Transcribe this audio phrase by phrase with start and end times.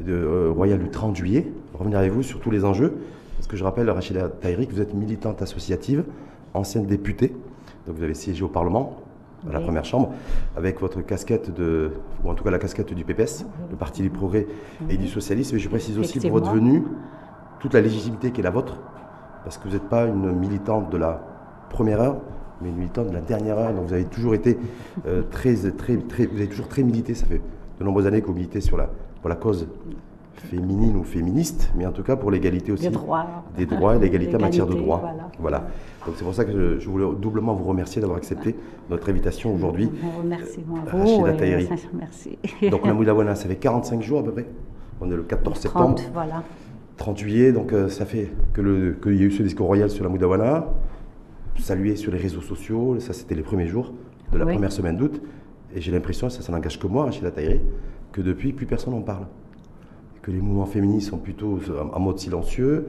[0.00, 2.94] de, royale du 30 juillet, revenir avec vous sur tous les enjeux.
[3.36, 6.04] Parce que je rappelle, Rachida Taïri, que vous êtes militante associative,
[6.54, 7.34] ancienne députée,
[7.86, 8.96] donc vous avez siégé au Parlement,
[9.48, 10.12] à la première chambre,
[10.56, 11.90] avec votre casquette de,
[12.24, 14.46] ou en tout cas la casquette du PPS, le Parti du Progrès
[14.88, 15.56] et du Socialisme.
[15.56, 16.82] Et je précise aussi pour votre venue,
[17.60, 18.80] toute la légitimité qui est la vôtre,
[19.42, 21.20] parce que vous n'êtes pas une militante de la
[21.68, 22.16] première heure,
[22.62, 23.74] mais une militante de la dernière heure.
[23.74, 24.58] Donc vous avez toujours été
[25.06, 27.14] euh, très, très, très, vous avez toujours très milité.
[27.14, 27.42] Ça fait
[27.78, 28.88] de nombreuses années que vous militez sur la,
[29.24, 29.66] pour la cause
[30.34, 32.82] féminine ou féministe, mais en tout cas pour l'égalité aussi.
[32.82, 33.26] Des droits.
[33.56, 35.02] Des droits et l'égalité en matière de droits.
[35.38, 35.66] Voilà.
[36.04, 38.54] Donc c'est pour ça que je, voulais doublement vous remercier d'avoir accepté
[38.90, 39.90] notre invitation aujourd'hui.
[40.26, 40.80] Merci, moi.
[40.86, 41.70] Rachida Tahiri.
[41.94, 42.38] Merci.
[42.70, 44.46] Donc la Moudawana, ça fait 45 jours à peu près.
[45.00, 45.94] On est le 14 septembre.
[45.94, 46.42] 30, voilà.
[46.98, 50.04] 30 juillet, donc euh, ça fait qu'il que y a eu ce discours royal sur
[50.04, 50.66] la Moudawana,
[51.58, 53.90] salué sur les réseaux sociaux, ça c'était les premiers jours
[54.32, 55.18] de la première semaine d'août,
[55.74, 57.60] et j'ai l'impression, ça, ça n'engage que moi, Rachida Tahiri,
[58.14, 59.26] que depuis, plus personne n'en parle
[60.22, 61.58] que les mouvements féministes sont plutôt
[61.92, 62.88] en mode silencieux.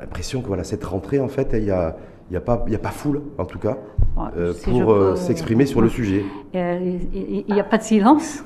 [0.00, 1.96] L'impression que voilà, cette rentrée, en fait, il n'y a,
[2.30, 3.76] y a, pas, a pas foule, en tout cas,
[4.36, 6.24] euh, pour euh, s'exprimer sur le sujet.
[6.54, 8.44] Euh, il n'y a pas de silence.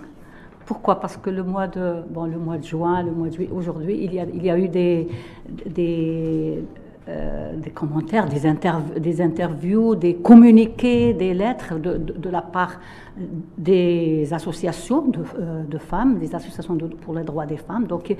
[0.64, 1.00] Pourquoi?
[1.00, 4.00] Parce que le mois de, bon, le mois de juin, le mois de juillet, aujourd'hui,
[4.02, 5.06] il y a, il y a eu des,
[5.66, 6.64] des,
[7.06, 8.40] des commentaires, des,
[8.98, 12.80] des, interviews, des communiqués, des lettres de, de la part
[13.56, 17.86] des associations de, euh, de, femmes, des associations pour les droits des femmes.
[17.86, 18.14] Donc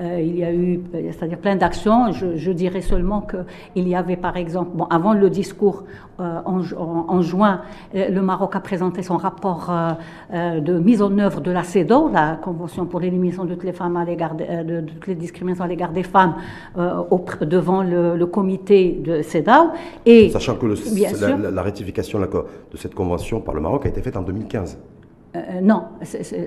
[0.00, 2.12] euh, il y a eu, c'est-à-dire plein d'actions.
[2.12, 5.84] Je, je, dirais seulement qu'il y avait par exemple, bon, avant le discours
[6.18, 7.62] euh, en, en, juin,
[7.94, 9.72] le Maroc a présenté son rapport
[10.32, 13.96] de mise en œuvre de la CEDAW, la Convention pour l'élimination de toutes les femmes
[13.96, 16.34] à l'égard de, toutes les discriminations à l'égard des femmes,
[16.76, 19.70] devant le, le, comité de CEDAW.
[20.04, 20.74] Et sachant que le,
[21.40, 24.78] la, la, ratification de cette convention par le Maroc a été faite en 2000 2015
[25.36, 25.84] euh, euh, non,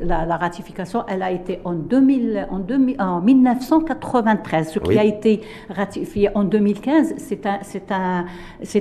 [0.03, 4.71] la, ratification, elle a été en, 2000, en, 2000, en 1993.
[4.73, 7.59] Ce qui a été ratifié en 2015, c'est un,
[7.91, 8.25] un,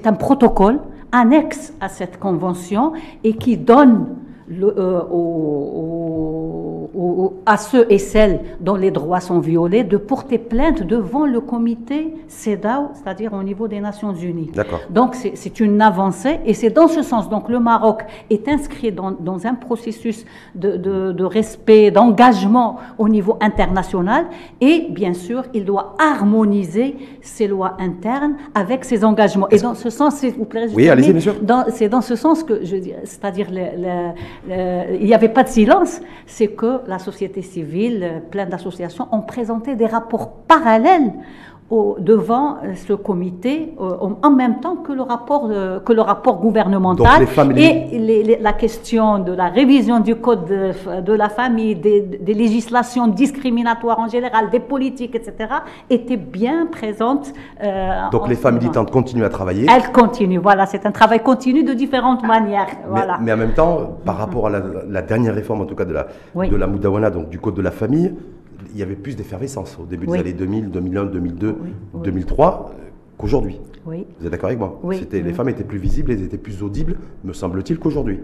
[0.04, 0.80] un protocole
[1.12, 4.08] annexe à cette convention et qui donne
[4.48, 5.02] le, euh,
[7.46, 12.14] à ceux et celles dont les droits sont violés de porter plainte devant le comité
[12.28, 14.50] CEDAW, c'est-à-dire au niveau des Nations Unies.
[14.90, 17.28] Donc c'est une avancée et c'est dans ce sens.
[17.28, 23.08] Donc le Maroc est inscrit dans, dans un processus de, de, de respect, d'engagement au
[23.08, 24.26] niveau international
[24.60, 29.48] et bien sûr il doit harmoniser ses lois internes avec ses engagements.
[29.50, 31.34] Et dans ce sens, s'il vous plaît, oui, allez-y, bien sûr.
[31.70, 36.81] C'est dans ce sens que je c'est-à-dire il n'y avait pas de silence, c'est que
[36.86, 41.12] la société civile, plein d'associations, ont présenté des rapports parallèles
[41.98, 46.38] devant euh, ce comité euh, en même temps que le rapport, euh, que le rapport
[46.38, 53.98] gouvernemental et la question de la révision du code de, la famille, des, législations discriminatoires
[54.00, 55.32] en général, des politiques, etc.,
[55.88, 57.32] étaient bien présentes.
[58.10, 61.72] Donc les femmes militantes continuent à travailler Elles continuent, voilà, c'est un travail continu de
[61.72, 62.68] différentes manières.
[62.88, 63.18] Voilà.
[63.20, 66.06] Mais, en même temps, par rapport à la, dernière réforme, en tout cas de la,
[66.34, 68.12] de la Moudawana, donc du code de la famille,
[68.72, 71.56] il y avait plus d'effervescence au début des années 2000, 2001, 2002,
[72.04, 72.74] 2003
[73.18, 73.60] qu'aujourd'hui.
[73.86, 74.06] Oui.
[74.18, 76.96] Vous êtes d'accord avec moi oui, Les femmes étaient plus visibles, elles étaient plus audibles,
[77.24, 78.20] me semble-t-il, qu'aujourd'hui.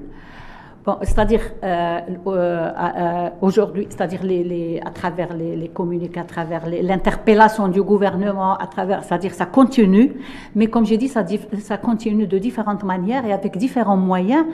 [0.86, 7.68] Bon, c'est-à-dire euh, euh, euh, aujourd'hui, c'est-à-dire les, à travers les, communiqués, à travers l'interpellation
[7.68, 10.14] du gouvernement, à travers, c'est-à-dire ça continue,
[10.54, 11.26] mais comme j'ai dit, ça,
[11.58, 14.46] ça continue de différentes manières et avec différents moyens.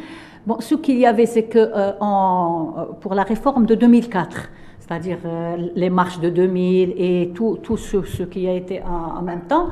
[0.47, 4.51] Bon, ce qu'il y avait, c'est que en, pour la réforme de 2004,
[4.87, 9.43] c'est-à-dire euh, les marches de 2000 et tout, tout ce, qui a été en, même
[9.43, 9.69] temps,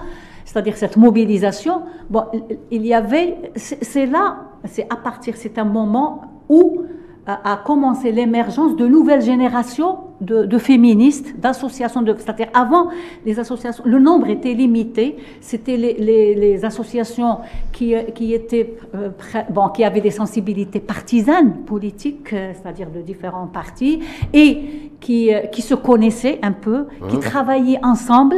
[0.47, 2.25] c'est-à-dire cette mobilisation, bon,
[2.71, 6.85] il y avait, c'est là, c'est à partir, c'est un moment où
[7.27, 12.05] a, commencé l'émergence de nouvelles générations de, féministes, d'associations.
[12.19, 12.89] C'est-à-dire avant,
[13.27, 15.17] les associations, le nombre était limité.
[15.41, 15.95] C'était les,
[16.35, 17.39] les, associations
[17.73, 19.11] qui, qui étaient euh,
[19.51, 24.01] bon, qui avaient des sensibilités partisanes, politiques, euh, c'est-à-dire de différents partis,
[24.33, 28.37] et qui, euh, qui se connaissaient un peu, qui travaillaient ensemble,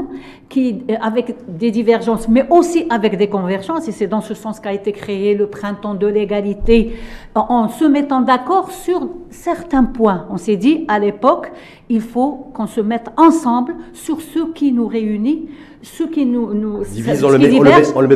[0.48, 3.88] qui, avec des divergences, mais aussi avec des convergences.
[3.88, 6.96] Et c'est dans ce sens qu'a été créé le printemps de l'égalité,
[7.34, 10.26] en, en se mettant d'accord sur certains points.
[10.30, 11.52] On s'est dit à l'époque,
[11.88, 15.48] il faut qu'on se mette ensemble sur ce qui nous réunit,
[15.84, 17.60] ce qui nous, nous Divise, on, le met,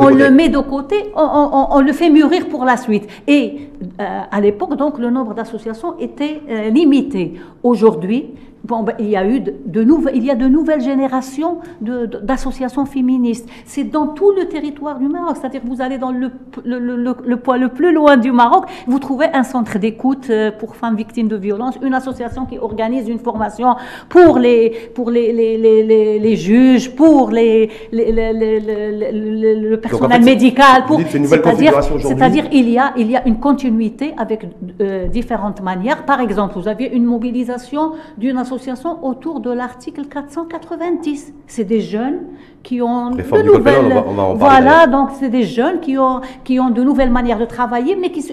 [0.01, 3.07] on, le met, de côté, on, le fait mûrir pour la suite.
[3.27, 3.69] Et
[4.01, 7.35] euh, à l'époque, donc, le nombre d'associations était euh, limité.
[7.63, 8.33] Aujourd'hui,
[8.65, 9.55] Bon, ben, il y a eu de,
[10.15, 13.49] il y a de nouvelles générations d'associations féministes.
[13.65, 15.37] C'est dans tout le territoire du Maroc.
[15.41, 16.31] C'est-à-dire vous allez dans le,
[16.65, 20.51] le, le, le, point le plus loin du Maroc, vous trouvez un centre d'écoute euh,
[20.51, 23.77] pour femmes victimes de violences, une association qui organise une formation
[24.09, 27.58] pour les, pour les, les, les, les juges, pour les,
[27.93, 30.85] le personnel médical.
[32.01, 34.47] C'est-à-dire, il y a, il y a une continuité avec
[34.81, 36.05] euh, différentes manières.
[36.05, 41.33] Par exemple, vous aviez une mobilisation d'une association autour de l'article 490.
[41.47, 42.21] C'est des jeunes
[42.63, 44.05] qui ont de nouvelles.
[44.37, 48.11] voilà, donc c'est des jeunes qui ont, qui ont de nouvelles manières de travailler, mais
[48.11, 48.25] qui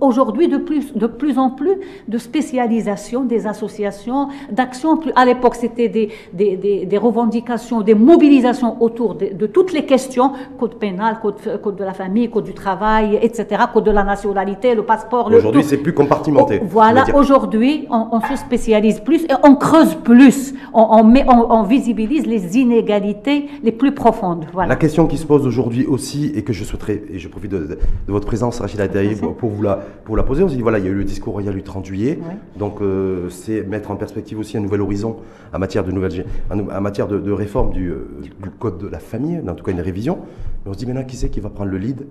[0.00, 5.00] aujourd'hui de plus, de plus en plus de spécialisation des associations, d'actions.
[5.16, 10.74] À l'époque, c'était des, des, des, revendications, des mobilisations autour de, toutes les questions code
[10.74, 14.82] pénal, code, code, de la famille, code du travail, etc., code de la nationalité, le
[14.82, 15.30] passeport.
[15.32, 16.60] Aujourd'hui, c'est plus compartimenté.
[16.62, 21.62] Oh, voilà, aujourd'hui, on, se spécialise plus et on creuse plus, on, on, met, on,
[21.62, 24.46] visibilise les inégalités les plus profondes.
[24.52, 24.68] Voilà.
[24.68, 27.78] La question qui se pose aujourd'hui aussi, et que je souhaiterais, et je profite de,
[28.08, 30.84] votre présence, Rachida Ataï, pour, vous la, pour la poser, on se dit, voilà, il
[30.84, 32.18] y a eu le discours royal du 30 juillet,
[32.56, 35.16] donc euh, c'est mettre en perspective aussi un nouvel horizon
[35.52, 35.92] en matière de,
[36.50, 39.80] en matière de, réforme du, euh, du, code de la famille, en tout cas une
[39.80, 40.18] révision.
[40.64, 42.06] Mais on se dit maintenant, qui c'est qui va prendre le lead?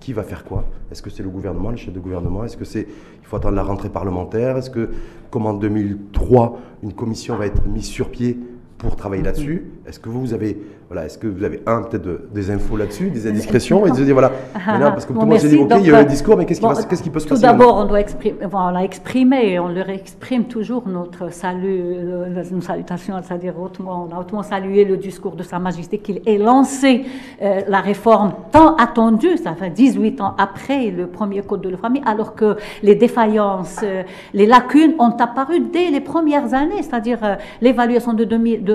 [0.00, 0.64] Qui va faire quoi?
[0.90, 2.44] Est-ce que c'est le gouvernement, le chef de gouvernement?
[2.44, 4.56] Est-ce que c'est il faut attendre la rentrée parlementaire?
[4.56, 4.88] Est-ce que
[5.30, 8.36] comme en 2003, une commission va être mise sur pied
[8.82, 9.70] pour travailler là-dessus.
[9.86, 10.58] Est-ce que vous avez
[10.92, 14.12] voilà, est-ce que vous avez un peut-être des infos là-dessus, des indiscrétions et de dire
[14.12, 16.36] voilà, ah, parce que tout le monde s'est dit ok, il y a le discours,
[16.36, 18.80] mais qu'est-ce qui, qu'est-ce qui, peut se passer Tout d'abord, on doit exprimer, on a
[18.80, 24.42] exprimé, on leur exprime toujours notre salut, euh, une salutation, c'est-à-dire hautement, on a hautement
[24.42, 27.06] salué le discours de Sa Majesté qu'il ait lancé
[27.40, 31.78] euh, la réforme tant attendue, ça fait 18 ans après le premier code de la
[31.78, 34.02] famille, alors que les défaillances, euh,
[34.34, 38.71] les lacunes ont apparu dès les premières années, c'est-à-dire l'évaluation de, 2000, de,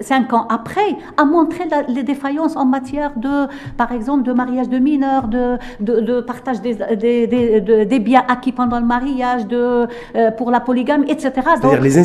[0.00, 3.46] 5 ans après a montré les défaillances en matière de,
[3.76, 6.74] par exemple, de mariage de mineurs, de, de, partage des,
[7.26, 11.32] des, biens acquis pendant le mariage, de, euh, pour la polygamie, etc.
[11.34, 11.98] C'est-à-dire les, les,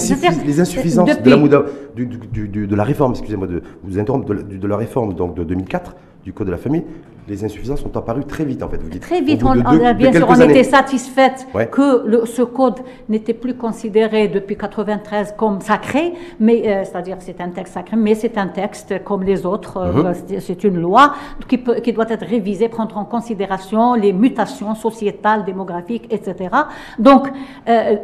[0.60, 5.44] insuffisances de, la, de la réforme, excusez-moi de vous interrompre, de, la réforme donc de
[5.44, 6.84] 2004 du Code de la famille,
[7.28, 8.82] les insuffisances sont apparues très vite en fait.
[8.82, 9.54] Vous dites, très vite, on,
[9.94, 12.80] bien sûr, on était satisfaite que le, ce code
[13.10, 18.16] n'était plus considéré depuis 93 comme sacré, mais euh, c'est-à-dire c'est un texte sacré, mais
[18.16, 20.40] c'est un texte comme les autres, euh, mhm.
[20.40, 21.14] c'est une loi
[21.48, 26.50] qui, peut, qui doit être révisée, prendre en considération les mutations sociétales, démographiques, etc.
[26.98, 27.28] Donc,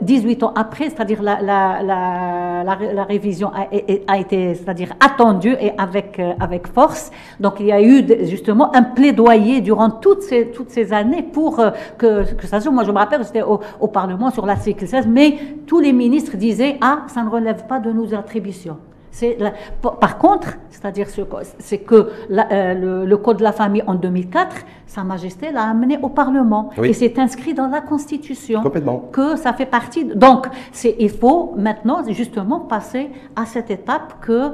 [0.02, 3.68] 18 euh, ans après, c'est-à-dire la, la, la, la, révision a,
[4.08, 7.12] a été, c'est-à-dire attendue et avec, avec force.
[7.40, 12.24] Donc, il y a eu justement un plaisir durant toutes ces, années pour euh, que,
[12.44, 12.72] ça soit.
[12.72, 16.38] Moi, je me rappelle, c'était au, au, Parlement sur l'article 16, mais tous les ministres
[16.38, 18.78] disaient Ah, ça ne relève pas de nos attributions.
[19.82, 21.08] Par contre, c'est-à-dire
[21.60, 24.56] c'est que euh, le, Code de la famille en 2004,
[24.86, 26.70] Sa Majesté l'a amené au Parlement.
[26.84, 28.62] Et c'est inscrit dans la Constitution.
[28.62, 29.10] Complètement.
[29.12, 30.06] Que ça fait partie.
[30.06, 30.48] donc,
[31.00, 34.52] il faut maintenant justement passer à cette étape que,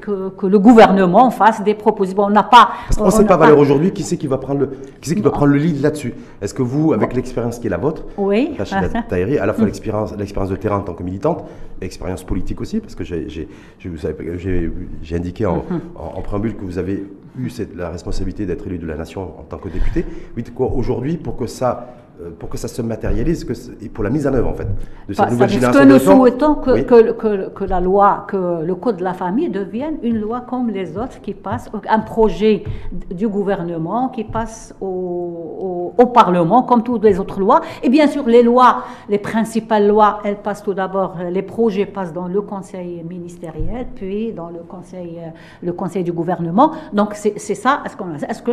[0.00, 2.24] que, que le gouvernement fasse des propositions.
[2.24, 2.70] on n'a pas.
[2.86, 4.70] Parce qu'on ne sait pas, Valère, aujourd'hui, qui c'est qui va prendre le,
[5.00, 6.14] qui qui doit prendre le lead là-dessus?
[6.40, 8.56] Est-ce que vous, avec l'expérience qui est la vôtre, oui,
[9.08, 11.44] Tahiri, à la fois l'expérience de terrain en tant que militante,
[11.80, 13.48] l'expérience politique aussi, parce que j'ai
[13.80, 15.80] j'ai indiqué en, mhm.
[15.96, 17.04] en, en, préambule que vous avez
[17.38, 20.04] eu cette, la responsabilité d'être élu de la nation en tant que député.
[20.36, 21.94] Oui, quoi, aujourd'hui, pour que ça
[22.38, 23.52] pour que ça se matérialise que,
[23.82, 24.66] et pour la mise en œuvre en fait
[25.08, 25.80] de cette nouvelle génération.
[25.80, 29.48] Que nous souhaitons que, que, que, que, la loi, que le code de la famille
[29.48, 32.64] devienne une loi comme les autres qui passe, un projet
[33.10, 37.60] du gouvernement qui passe au, au, Parlement comme toutes les autres lois.
[37.84, 42.12] Et bien sûr, les lois, les principales lois, elles passent tout d'abord, les projets passent
[42.12, 45.30] dans le conseil ministériel, puis dans le conseil, euh,
[45.62, 46.72] le conseil du gouvernement.
[46.92, 48.50] Donc c'est ça, est-ce, est-ce que,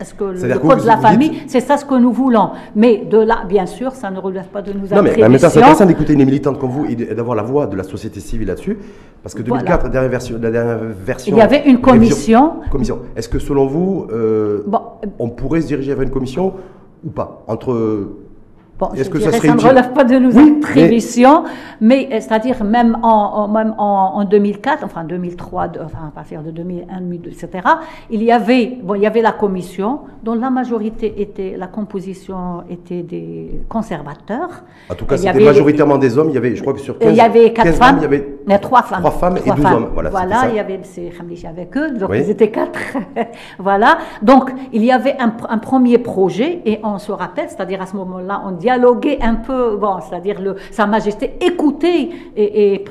[0.00, 2.50] est-ce que le code de la famille, c'est ça ce que nous voulons.
[2.76, 5.86] Mais de là, bien sûr, ça ne relève pas de nous Non, mais c'est intéressant
[5.86, 8.78] d'écouter une militante comme vous et d'avoir la voix de la société civile là-dessus.
[9.22, 11.34] Parce que 2004, la, dernière version, la dernière version.
[11.34, 12.60] Il y avait une commission.
[12.70, 13.00] commission.
[13.16, 14.64] Est-ce que selon vous, euh,
[15.18, 16.54] on pourrait se diriger vers une commission
[17.04, 17.72] ou pas Entre
[18.78, 21.42] Bon, Est-ce que ça, serait ça ne relève pas de nos oui, attributions,
[21.80, 26.42] mais, mais euh, c'est-à-dire même en, même en, en, 2004, enfin 2003, enfin à partir
[26.42, 27.50] de 2001, 2002, etc.,
[28.08, 32.62] il y avait, bon, il y avait la commission dont la majorité était, la composition
[32.70, 34.62] était des conservateurs.
[34.88, 36.28] En tout cas, c'était majoritairement des hommes.
[36.28, 38.06] Il y avait, je crois que sur 15, il y avait quatre femmes, il y
[38.06, 39.88] avait trois femmes, trois femmes et 12 hommes.
[39.92, 41.10] Voilà, voilà il y avait c'est
[41.46, 42.78] avec eux, donc ils étaient quatre.
[43.58, 43.98] voilà.
[44.22, 47.96] Donc il y avait un, un, premier projet et on se rappelle, c'est-à-dire à ce
[47.96, 52.84] moment-là, on dit dialoguer un peu, bon, c'est-à-dire le, Sa Majesté écouter et, et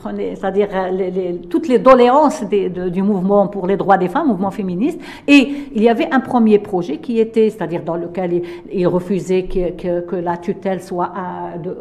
[0.00, 4.52] prenez, c'est-à-dire les, toutes les doléances des, du mouvement pour les droits des femmes, mouvement
[4.52, 5.00] féministe.
[5.26, 5.40] Et
[5.74, 8.42] il y avait un premier projet qui était, c'est-à-dire dans lequel
[8.72, 11.76] il, refusait que, que, la tutelle soit à, de,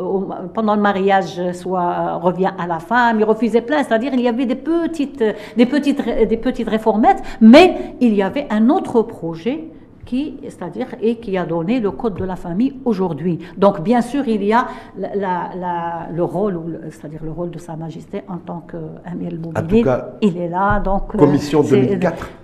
[0.56, 3.20] pendant le mariage soit revient à la femme.
[3.24, 3.84] Lui refusait plein.
[3.84, 5.24] C'est-à-dire, il y avait des petites,
[5.58, 9.66] des petites, des petites réformettes, mais il y avait un autre projet
[10.06, 13.40] qui, c'est-à-dire, et qui a donné le code de la famille aujourd'hui.
[13.58, 18.38] Donc, bien sûr, il y a le rôle, c'est-à-dire le rôle de Sa Majesté en
[18.38, 19.84] tant qu'Amir Boubini.
[20.22, 21.16] Il est là, donc.
[21.16, 22.43] Euh, commission 2004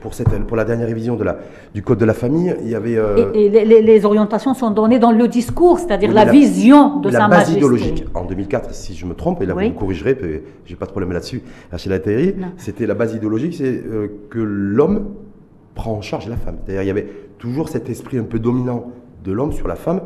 [0.00, 1.38] pour, cette, pour la dernière révision de la,
[1.74, 2.96] du Code de la famille, il y avait...
[2.96, 7.30] Euh, et, les, orientations sont données dans le discours, c'est-à-dire la, vision de Sa Majesté.
[7.30, 10.76] La base idéologique, en 2004, si je me trompe, et là vous me corrigerez, j'ai
[10.76, 15.14] pas de problème là-dessus, Rachel Atteri, c'était la base idéologique, c'est euh, que l'homme
[15.74, 16.56] prend en charge la femme.
[16.64, 18.92] C'est-à-dire il y avait toujours cet esprit un peu dominant
[19.24, 20.00] de l'homme sur la femme.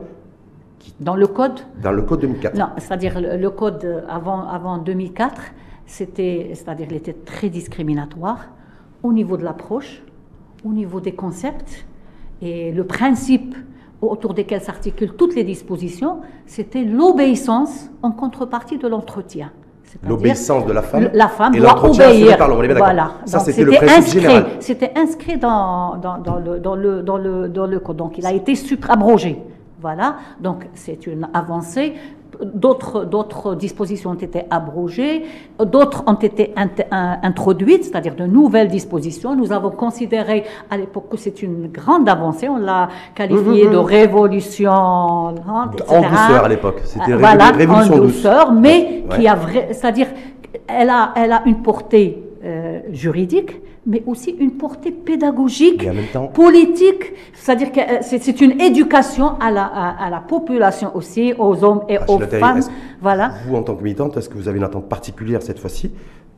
[1.01, 1.61] dans le code?
[1.83, 2.57] Dans le code 2004.
[2.57, 5.41] Non, c'est-à-dire le, code avant, avant 2004,
[5.87, 8.47] c'était, c'est-à-dire il était très discriminatoire
[9.05, 10.03] au niveau de l'approche,
[10.65, 11.87] au niveau des concepts
[12.43, 13.55] et le principe
[14.01, 19.53] autour desquels s'articulent toutes les dispositions, c'était l'obéissance en contrepartie de l'entretien.
[20.09, 21.11] L'obéissance de la femme.
[21.13, 22.37] La femme doit obéir.
[22.77, 23.13] Voilà.
[23.27, 24.47] Ça, c'était le principe inscrit, général.
[24.59, 27.97] C'était inscrit dans, dans, dans, le, dans, le, dans, le, dans le code.
[27.97, 28.55] Donc, il a été
[28.89, 29.41] abrogé.
[29.81, 30.17] Voilà.
[30.41, 31.95] Donc, c'est une avancée
[32.43, 35.25] d'autres, d'autres dispositions ont été abrogées,
[35.59, 36.55] d'autres ont été
[36.91, 39.35] introduites, c'est-à-dire de nouvelles dispositions.
[39.37, 44.71] Nous avons considéré à l'époque que c'est une grande avancée, on l'a qualifié de révolution
[44.73, 50.09] En douceur à l'époque, c'était euh, voilà, révolution en douceur, mais qui a vrai, c'est-à-dire
[50.69, 55.89] elle a, elle a une portée euh, juridique, mais aussi une portée pédagogique,
[56.35, 61.85] politique, c'est-à-dire que euh, c'est une éducation à la, à, la, population aussi, aux hommes
[61.89, 62.61] et aux femmes.
[63.01, 63.33] Voilà.
[63.47, 65.91] Vous, en tant que militante, est-ce que vous avez une attente particulière cette fois-ci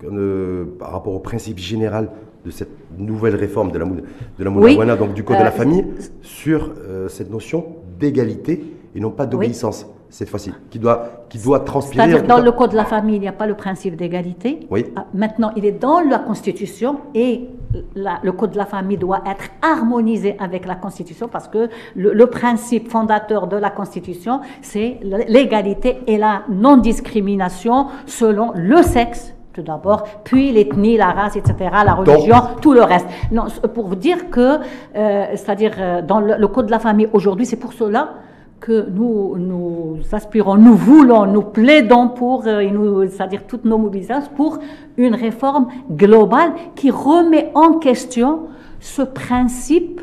[0.05, 2.11] euh, par rapport au principe général
[2.45, 5.85] de cette nouvelle réforme de la, de la donc du Code de la famille,
[6.23, 6.73] sur
[7.09, 7.67] cette notion
[7.99, 8.63] d'égalité
[8.95, 9.87] et non pas d'obéissance?
[10.09, 12.09] Cette fois-ci, qui doit, qui doit transpirer.
[12.09, 14.61] C'est-à-dire dans le Code de la famille, il n'y a pas le principe d'égalité.
[14.71, 14.87] Oui.
[14.97, 17.49] Ah, maintenant, il est dans la Constitution et
[17.95, 22.89] le Code de la famille doit être harmonisé avec la Constitution parce que le, principe
[22.91, 30.53] fondateur de la Constitution, c'est l'égalité et la non-discrimination selon le sexe tout d'abord, puis
[30.53, 33.07] l'ethnie, la race, etc., la religion, tout le reste.
[33.33, 34.59] Non, pour vous dire que,
[34.95, 38.17] euh, c'est-à-dire euh, dans le, le, Code de la famille aujourd'hui, c'est pour cela
[38.61, 44.59] que nous, aspirons, nous voulons, nous plaidons pour, euh, c'est-à-dire toutes nos mobilisations, pour
[44.97, 48.49] une réforme globale qui remet en question
[48.81, 50.01] ce principe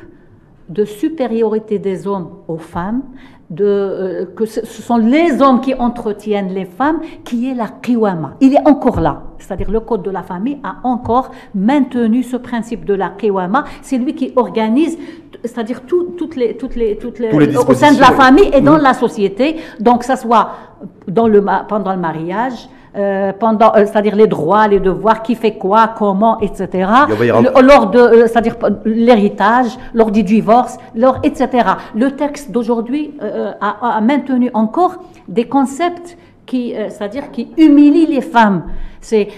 [0.69, 3.03] de supériorité des hommes aux femmes,
[3.53, 8.36] de, euh, que ce, sont les hommes qui entretiennent les femmes, qui est la kiwama.
[8.41, 9.24] Il est encore là.
[9.38, 13.65] C'est-à-dire le Code de la famille a encore maintenu ce principe de la kiwama.
[13.81, 14.98] C'est lui qui organise
[15.45, 18.93] c'est-à-dire toutes les, toutes les, toutes les, au sein de la famille et dans la
[18.93, 19.57] société.
[19.79, 20.51] Donc, ça soit
[21.07, 25.57] dans le, pendant le mariage, euh, pendant, euh, c'est-à-dire les droits, les devoirs, qui fait
[25.57, 26.88] quoi, comment, etc.
[27.63, 31.47] lors de, euh, c'est-à-dire l'héritage, lors du divorce, lors, etc.
[31.95, 33.15] Le texte d'aujourd'hui
[33.62, 34.97] a, a, maintenu encore
[35.27, 38.65] des concepts qui, c'est-à-dire qui humilient les femmes.
[39.01, 39.29] C'est,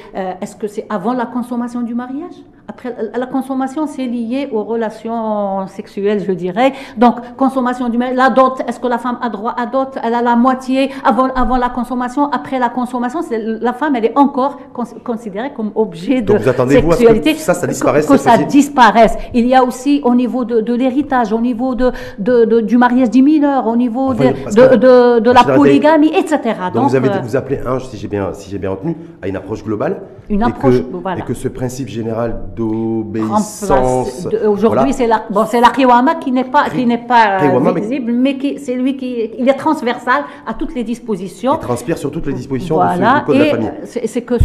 [0.41, 2.35] est-ce que c'est avant la consommation du mariage?
[2.67, 6.73] Après, la consommation, c'est lié aux relations sexuelles, je dirais.
[6.97, 10.21] Donc, consommation du la dot, est-ce que la femme a droit à dot Elle a
[10.21, 14.57] la moitié avant, avant la consommation, après la consommation, la femme, elle est encore
[15.03, 17.33] considérée comme objet de vous attendez sexualité.
[17.33, 19.15] que ça, ça disparaisse Que, ça disparaisse.
[19.33, 23.21] Il y a aussi au niveau de, l'héritage, au niveau de, de, du mariage des
[23.21, 26.39] mineurs, au niveau de, de, la polygamie, etc.
[26.73, 29.35] Donc, vous avez euh, vous appelez un, si j'ai bien, si bien retenu, à une
[29.35, 30.01] approche globale.
[30.29, 31.19] Une approche globale.
[31.19, 34.27] Et que ce principe général d'obéissance.
[34.47, 38.37] Aujourd'hui, c'est la, bon, la Kiwama qui n'est pas, qui n'est pas euh, visible, mais,
[38.37, 41.53] qui, c'est lui qui il est transversal à toutes les dispositions.
[41.53, 43.71] Il transpire sur toutes les dispositions voilà, du Code de la famille.
[43.83, 44.35] C'est, que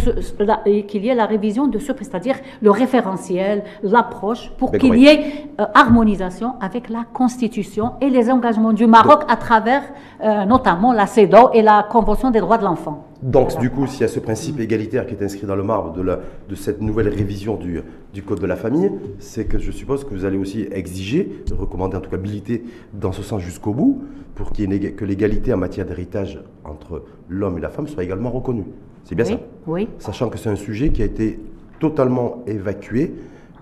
[0.81, 5.47] qu'il y ait la révision de ce, c'est-à-dire le référentiel, l'approche, pour qu'il y ait
[5.59, 9.81] euh, harmonisation avec la Constitution et les engagements du Maroc à travers
[10.23, 13.05] euh, notamment la CEDAW et la Convention des droits de l'enfant.
[13.21, 15.93] Donc, du coup, s'il y a ce principe égalitaire qui est inscrit dans le marbre
[15.93, 17.81] de, la, de cette nouvelle révision du,
[18.13, 21.97] du, Code de la famille, c'est que je suppose que vous allez aussi exiger, recommander
[21.97, 22.63] en tout cas militer
[22.93, 27.69] dans ce sens jusqu'au bout, pour que l'égalité en matière d'héritage entre l'homme et la
[27.69, 28.65] femme soit également reconnue.
[29.03, 29.87] C'est bien ça Oui.
[29.99, 31.39] Sachant que c'est un sujet qui a été
[31.79, 33.13] totalement évacué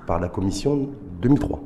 [0.08, 0.90] par la Commission
[1.22, 1.62] 2003.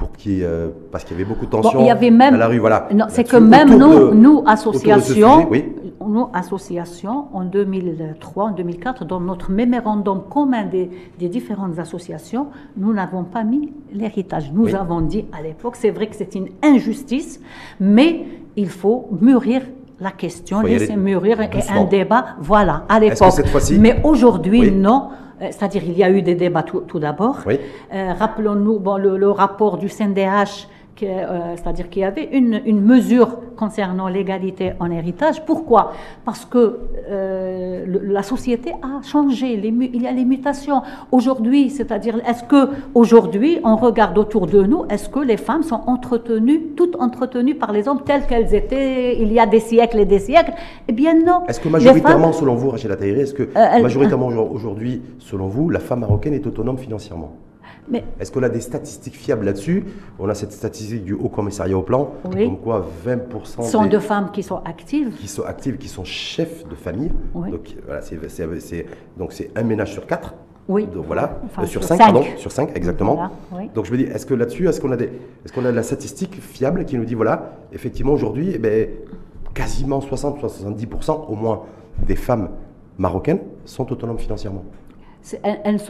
[0.00, 2.46] Pour qui, euh, parce qu'il y avait beaucoup de tensions y avait même, à la
[2.48, 2.58] rue.
[2.58, 2.88] Voilà.
[3.10, 5.62] C'est que même nous, nous associations, oui
[6.06, 10.90] nous, associations, en 2003, en 2004, dans notre mémorandum commun des,
[11.28, 14.50] différentes associations, nous n'avons pas mis l'héritage.
[14.52, 17.40] Nous avons dit à l'époque, c'est vrai que c'est une injustice,
[17.78, 18.24] mais
[18.56, 19.62] il faut mûrir
[20.00, 21.82] la question, laisser mûrir et doucement.
[21.82, 23.32] un débat, voilà, à l'époque.
[23.32, 24.70] cette fois-ci- Mais aujourd'hui, Oui.
[24.70, 25.08] non.
[25.40, 27.38] Euh, C'est-à-dire, il y a eu des débats tout, tout d'abord.
[27.46, 27.58] Oui.
[27.92, 30.68] Euh, Rappelons-nous bon, le, le rapport du CNDH,
[31.02, 35.44] euh, c'est-à-dire qu'il y avait une, une mesure concernant l'égalité en héritage.
[35.44, 35.92] Pourquoi?
[36.24, 36.78] Parce que
[37.10, 40.82] euh, le- la société a changé, les il y a les mutations.
[41.12, 45.80] Aujourd'hui, c'est-à-dire, est-ce que aujourd'hui, on regarde autour de nous, est-ce que les femmes sont
[45.86, 50.04] entretenues, toutes entretenues par les hommes telles qu'elles étaient il y a des siècles et
[50.06, 50.52] des siècles?
[50.88, 51.46] Eh bien non.
[51.48, 55.46] Est-ce que majoritairement, femmes- selon vous, Rachida Tahiri, est-ce que elle- majoritairement aujourd- aujourd'hui, selon
[55.48, 57.32] vous, la femme marocaine est autonome financièrement?
[57.90, 59.84] Mais Est-ce qu'on a des statistiques fiables là-dessus?
[60.18, 62.44] On a cette statistique du Haut Commissariat au Plan, Oui.
[62.46, 65.12] comme quoi 20% ce sont des- de femmes qui sont actives.
[65.16, 67.10] qui sont actives, qui sont chefs de famille.
[67.34, 67.50] Oui.
[67.50, 68.86] Donc voilà, c'est
[69.18, 70.34] donc un ménage sur quatre.
[70.68, 70.86] Oui.
[70.86, 73.14] Donc voilà, Enfin, Euh, sur cinq, pardon, sur cinq exactement.
[73.14, 73.70] Voilà, oui.
[73.74, 75.06] Donc je me dis, est-ce que là-dessus, est-ce qu'on a des,
[75.44, 78.88] est-ce qu'on a de la statistique fiable qui nous dit voilà, effectivement aujourd'hui, eh ben,
[79.52, 81.62] quasiment 60-70% au moins
[82.06, 82.50] des femmes
[82.98, 84.64] marocaines sont autonomes financièrement?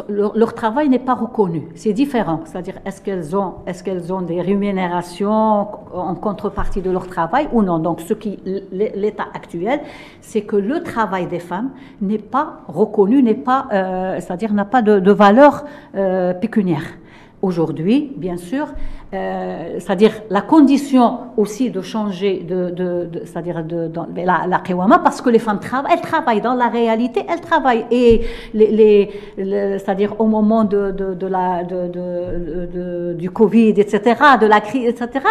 [0.09, 1.69] Leur, travail n'est pas reconnu.
[1.75, 2.41] C'est différent.
[2.45, 7.63] C'est-à-dire, est-ce qu'elles ont, est-ce qu'elles ont des rémunérations en contrepartie de leur travail ou
[7.63, 7.79] non?
[7.79, 8.39] Donc, ce qui,
[8.73, 9.81] l'état actuel,
[10.21, 11.71] c'est que le travail des femmes
[12.01, 16.99] n'est pas reconnu, n'est pas, euh, c'est-à-dire n'a pas de, de valeur euh, pécuniaire.
[17.43, 18.67] Aujourd'hui, bien sûr,
[19.13, 24.59] euh, c'est-à-dire la condition aussi de changer, de, de, de- c'est-à-dire de, dans la, la
[24.61, 27.87] Qiyama, parce que les femmes travaillent, elles travaillent dans la réalité, elles travaillent.
[27.91, 28.21] Et
[28.55, 33.71] les, les, le- c'est-à-dire au moment de, de, de la, de, de- de- du Covid,
[33.71, 34.01] etc.,
[34.41, 35.25] de la crise, etc.,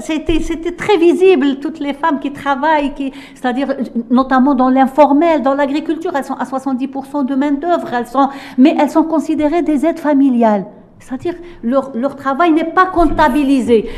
[0.00, 3.68] c'était, c'était très visible, toutes les femmes qui travaillent, qui, c'est-à-dire
[4.10, 8.90] notamment dans l'informel, dans l'agriculture, elles sont à 70% de main-d'œuvre, elles sont, mais elles
[8.90, 10.66] sont considérées des aides familiales.
[10.98, 13.88] C'est-à-dire leur, travail n'est pas comptabilisé.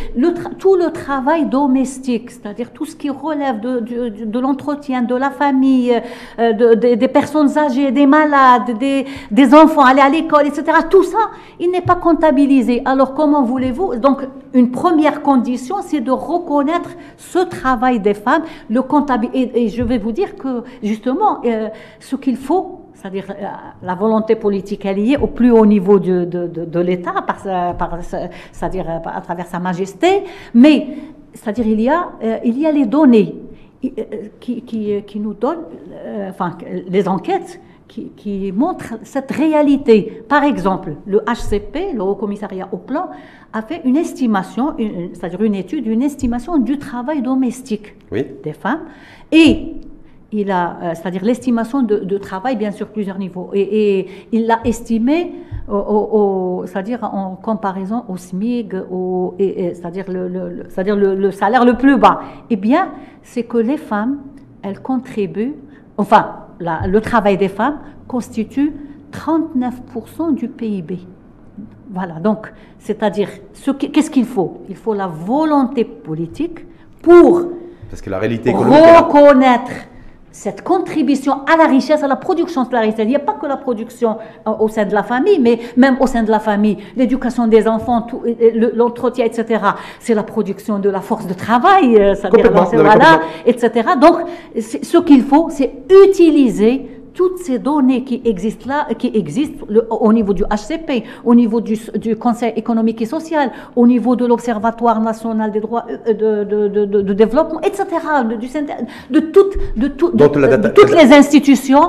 [0.59, 5.95] Tout le travail domestique, c'est-à-dire tout ce qui relève de, l'entretien, de la famille,
[6.39, 9.07] euh, de- de- des personnes âgées, des malades, des,
[9.55, 10.65] enfants, aller à l'école, etc.
[10.91, 11.19] Tout ça,
[11.61, 12.83] il n'est pas comptabilisé.
[12.85, 13.97] Alors comment voulez-vous?
[13.97, 19.69] Donc une première condition, c'est de reconnaître ce travail des femmes, le comptabil- et, et
[19.69, 21.69] je vais vous dire que justement, euh,
[22.01, 23.45] ce qu'il faut c'est-à-dire euh,
[23.83, 27.75] la volonté politique est au plus haut niveau de, de, de, de l'État, par, sa-
[27.75, 30.87] par sa- c'est-à-dire euh, à travers sa majesté, mais
[31.33, 33.37] c'est-à-dire il y a, euh, il y a les données
[33.85, 33.89] euh,
[34.41, 36.59] qui, qui, qui nous donnent, euh, enfin
[36.89, 40.23] les enquêtes qui, qui montrent cette réalité.
[40.29, 43.07] Par exemple, le HCP, le Haut Commissariat au Plan,
[43.53, 44.75] a fait une estimation,
[45.15, 48.27] c'est-à-dire une étude, une estimation du travail domestique Oui.
[48.45, 48.81] des femmes.
[49.33, 49.77] Et
[50.33, 53.51] il a, euh, c'est-à-dire l'estimation de, de travail, bien sûr, plusieurs niveaux.
[53.55, 53.61] Et,
[53.99, 55.33] et il l'a estimé,
[55.69, 56.09] au, au-
[56.63, 61.65] au- c'est-à-dire en comparaison au SMIG, au, et- et c'est-à-dire le, c'est-à-dire le, le salaire
[61.65, 62.21] le plus bas.
[62.51, 62.91] Eh bien,
[63.23, 64.19] c'est que les femmes,
[64.63, 65.55] elles contribuent,
[65.97, 68.73] enfin, la- le travail des femmes constitue
[69.13, 70.99] 39% du PIB.
[71.91, 74.59] Voilà, donc, c'est-à-dire, ce qu'est-ce qu'il faut?
[74.69, 76.61] Il faut la volonté politique
[77.03, 77.43] pour
[77.89, 79.71] Parce que la réalité économique, elle a- reconnaître
[80.31, 83.01] cette contribution à la richesse, à la production de la richesse.
[83.01, 85.97] Il n'y a pas que la production euh, au sein de la famille, mais même
[86.01, 88.07] au sein de la famille, l'éducation des enfants,
[88.75, 89.61] l'entretien, etc.
[90.01, 93.91] C'est la production de la force de travail, euh, c'est-à-dire, voilà, etc.
[94.01, 94.17] Donc,
[94.61, 95.73] ce qu'il faut, c'est
[96.07, 100.91] utiliser toutes ces données qui existent là, qui existent le- au niveau du HCP,
[101.31, 103.47] au niveau du, du Conseil économique et social,
[103.81, 107.83] au niveau de l'Observatoire national des droits euh, de, de- de- de- de développement, etc.,
[109.15, 109.57] de, toutes,
[109.99, 110.13] tout-
[111.03, 111.87] les institutions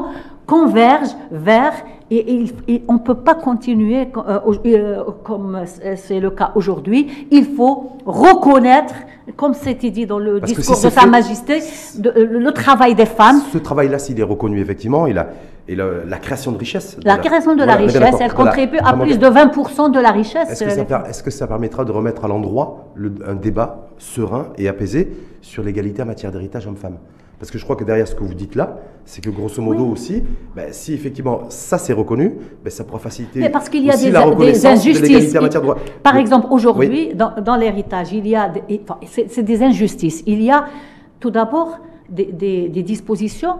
[0.48, 1.15] convergent
[1.50, 1.74] vers
[2.12, 6.19] et, et il- et on ne peut pas continuer co- euh, euh, comme c'est c'est
[6.19, 7.28] le cas aujourd'hui.
[7.32, 8.95] Il faut reconnaître,
[9.36, 11.60] comme c'était dit dans le Parce discours si de Sa fait- Majesté,
[11.98, 13.41] de- euh, le travail des femmes.
[13.52, 15.28] ce travail-là, s'il est reconnu effectivement, et la,
[15.67, 16.98] et la, la création de richesse.
[17.00, 18.52] de La création de la Voilà, richesse, elle Voilà.
[18.52, 19.30] contribue à plus bien.
[19.30, 20.50] de 20% de la richesse.
[20.52, 24.48] Est-ce que, euh, ça per- que permettra de remettre à l'endroit le- un débat serein
[24.58, 26.98] et apaisé sur l'égalité en matière d'héritage homme-femme?
[27.39, 29.86] Parce que je crois que derrière ce que vous dites là, c'est que grosso modo
[29.86, 30.21] aussi,
[30.56, 33.93] ben, si effectivement ça c'est reconnu, ben, ça pourra faciliter Mais parce qu'il y a
[33.95, 35.38] aussi des, la des reconnaissance de l'égalité injustices.
[35.38, 35.78] en matière de droit.
[36.04, 37.15] Par exemple, aujourd'hui, Oui.
[37.15, 40.21] dans, dans l'héritage, il y a des, enfin, c'est des injustices.
[40.28, 40.65] Il y a
[41.21, 43.56] tout d'abord des, des- des dispositions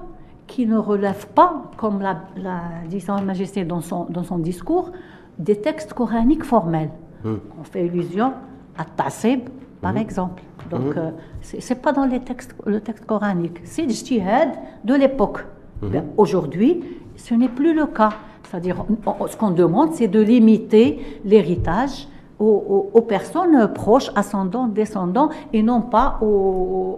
[0.46, 4.92] qui ne relèvent pas, comme l'a l'a dit Sa Majesté dans son, dans son discours,
[5.38, 6.90] des textes coraniques formels.
[7.24, 7.40] Hum.
[7.60, 8.34] On fait allusion
[8.78, 9.42] à Tassib,
[9.82, 10.42] par exemple.
[10.70, 11.12] Donc, euh,
[11.42, 13.60] c'est pas dans les textes, le texte coranique.
[13.64, 14.50] C'est le jihad
[14.84, 15.46] de l'époque.
[15.82, 16.84] Ben, Aujourd'hui,
[17.16, 18.14] ce n'est plus le cas.
[18.44, 18.86] C'est-à-dire,
[19.30, 22.08] ce qu'on demande, c'est de limiter l'héritage
[22.40, 26.98] aux, personnes proches, ascendants, descendants, et non pas aux,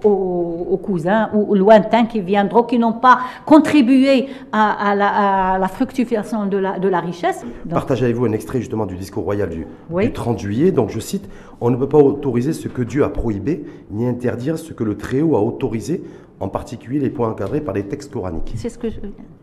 [0.84, 6.88] cousins ou lointains qui viendront, qui n'ont pas contribué à, la, fructification de la, de
[6.88, 7.44] la richesse.
[7.70, 10.72] Partagez avec vous un extrait justement du discours royal du, du 30 juillet.
[10.72, 11.28] Donc je cite,
[11.60, 14.98] on ne peut pas autoriser ce que Dieu a prohibé, ni interdire ce que le
[14.98, 16.04] Très-Haut a autorisé
[16.42, 18.54] en particulier les points encadrés par les textes coraniques.
[18.56, 18.98] C'est ce que je...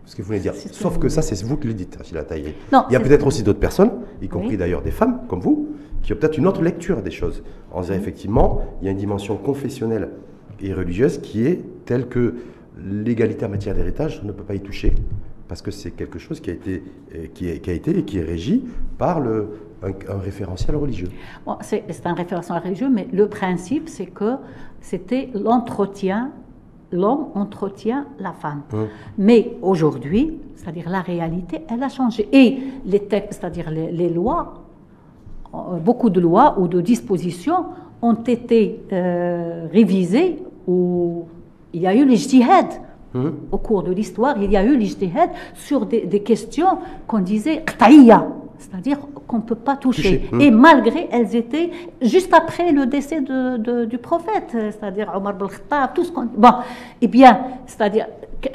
[0.04, 0.54] Ce que vous voulez dire.
[0.54, 2.56] Sauf que, ça, c'est vous qui le dites, Achille Taïré.
[2.72, 3.90] Il y a peut-être aussi d'autres personnes,
[4.22, 5.68] y compris d'ailleurs des femmes comme vous,
[6.02, 7.42] qui ont peut-être une autre lecture des choses.
[7.72, 10.10] En disant effectivement, il y a une dimension confessionnelle
[10.60, 12.34] et religieuse qui est telle que
[12.78, 14.94] l'égalité en matière d'héritage ne peut pas y toucher
[15.48, 16.82] parce que c'est quelque chose qui a été,
[17.14, 18.64] euh, qui, a été et qui est régi
[18.98, 19.48] par le,
[19.82, 21.08] un, référentiel religieux.
[21.62, 24.34] c'est un référentiel religieux, mais le principe, c'est que
[24.80, 26.32] c'était l'entretien
[26.90, 28.62] l'homme entretient la femme.
[28.72, 28.88] Hum.
[29.18, 32.28] Mais aujourd'hui, c'est-à-dire la réalité, elle a changé.
[32.32, 34.64] Et les textes, c'est-à-dire les, lois,
[35.52, 37.66] beaucoup de lois ou de dispositions
[38.02, 41.24] ont été euh, révisées ou
[41.72, 42.66] il y a eu les jihad.
[43.14, 43.36] Hum.
[43.50, 47.20] Au cours de l'histoire, il y a eu les jihad sur des, des questions qu'on
[47.20, 47.64] disait
[48.58, 50.28] c'est-à-dire qu'on ne peut pas toucher.
[50.40, 51.70] Et malgré, elles étaient
[52.02, 55.34] juste après le décès de, du prophète, c'est-à-dire Omar
[55.70, 56.26] al tout ce qu'on...
[56.36, 56.52] Bon,
[57.00, 58.06] eh bien, c'est-à-dire,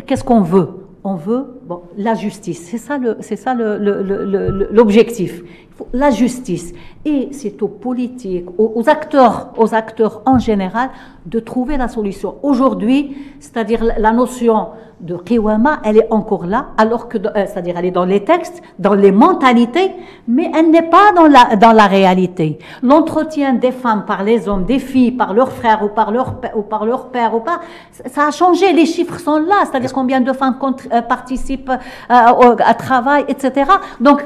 [0.06, 0.70] qu'est-ce qu'on veut?
[1.06, 5.42] On veut bon, la justice, c'est ça l'objectif.
[5.42, 5.48] Le,
[5.94, 6.74] la justice.
[7.06, 10.90] Et c'est aux politiques, aux, acteurs, aux acteurs en général,
[11.26, 12.36] de trouver la solution.
[12.44, 14.68] Aujourd'hui, c'est-à-dire la notion
[15.04, 18.62] de Kiwama, elle est encore là, alors que, euh, c'est-à-dire elle est dans les textes,
[18.80, 19.92] dans les mentalités,
[20.30, 22.58] mais elle n'est pas dans la, dans la réalité.
[22.82, 26.62] L'entretien des femmes par les hommes, des filles par leurs frères ou par leur, ou
[26.62, 27.60] par père ou pas,
[27.92, 30.58] ça a changé, les chiffres sont là, c'est-à-dire combien de femmes
[30.94, 31.76] euh, participent euh,
[32.10, 33.70] à travail, etc.
[34.00, 34.24] Donc,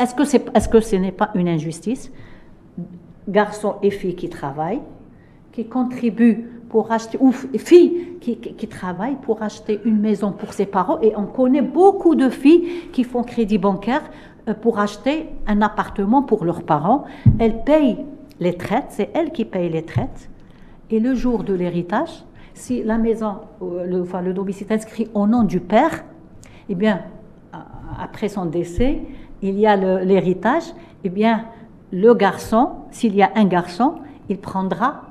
[0.00, 2.10] est-ce que, c'est, est-ce que ce n'est pas une injustice?
[3.28, 4.82] Garçons et filles qui travaillent,
[5.52, 10.66] qui contribuent pour acheter, ou filles qui, qui, travaillent pour acheter une maison pour ses
[10.66, 11.00] parents.
[11.00, 14.02] Et on connaît beaucoup de filles qui font crédit bancaire
[14.48, 17.04] euh, pour acheter un appartement pour leurs parents.
[17.38, 18.04] Elles payent
[18.40, 20.28] les traites, c'est elles qui payent les traites.
[20.90, 25.08] Et le jour de l'héritage, si la maison, euh, le, enfin, le domicile est inscrit
[25.14, 26.04] au nom du père,
[26.68, 27.02] eh bien,
[27.98, 29.00] après son décès,
[29.42, 30.64] il y a l'héritage,
[31.04, 31.46] eh bien,
[31.92, 33.94] le garçon, s'il y a un garçon,
[34.28, 35.07] il prendra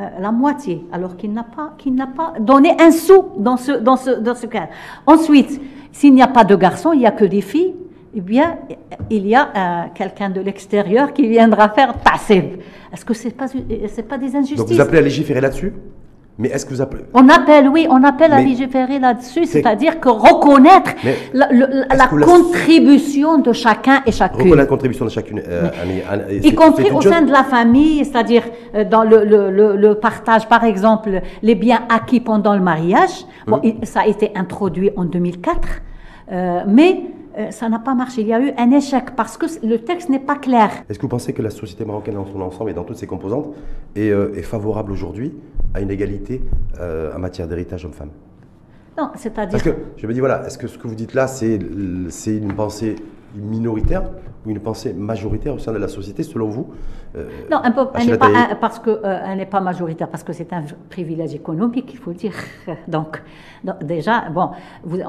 [0.00, 3.72] euh, la moitié, alors qu'il n'a pas, qu'il n'a pas donné un sou dans ce,
[3.72, 4.68] dans ce, dans ce cas.
[5.06, 5.60] Ensuite,
[5.92, 7.74] s'il n'y a pas de garçon, il n'y a que des filles,
[8.12, 8.58] eh bien,
[9.10, 12.58] il y a euh, quelqu'un de l'extérieur qui viendra faire passer.
[12.92, 15.72] Est-ce que ce n'est pas, c'est pas des injustices Donc vous appelez à légiférer là-dessus?
[16.36, 20.08] Mais est-ce que vous appelez On appelle, oui, on appelle à légiférer là-dessus, c'est-à-dire que
[20.08, 20.90] reconnaître
[21.32, 24.38] la, contribution de chacun et chacune.
[24.38, 25.40] Reconnaître la contribution de chacune.
[25.46, 25.70] Euh,
[26.42, 28.42] y compris au sein de la famille, c'est-à-dire
[28.74, 33.26] euh, dans le, partage, par exemple, les biens acquis pendant le mariage.
[33.46, 33.84] Bon, hum.
[33.84, 35.68] ça a été introduit en 2004,
[36.32, 37.02] euh, mais
[37.36, 38.20] euh, ça n'a pas marché.
[38.20, 40.70] Il y a eu un échec parce que le texte n'est pas clair.
[40.88, 43.06] Est-ce que vous pensez que la société marocaine dans son ensemble et dans toutes ses
[43.06, 43.54] composantes
[43.96, 45.34] est, euh, favorable aujourd'hui
[45.72, 46.42] à une égalité
[46.80, 48.10] euh, en matière d'héritage homme-femme?
[48.96, 49.50] Non, c'est-à-dire...
[49.50, 52.52] Parce que je me dis, voilà, est-ce que ce que vous dites là, c'est une
[52.54, 52.94] pensée
[53.34, 54.02] minoritaire
[54.44, 56.68] ou une pensée majoritaire au sein de la société, selon vous
[57.16, 60.32] euh, Non, un peu, elle n'est pas, parce que, euh, n'est pas majoritaire, parce que
[60.32, 62.34] c'est un privilège économique, il faut dire.
[62.88, 63.22] Donc,
[63.82, 64.50] déjà, bon,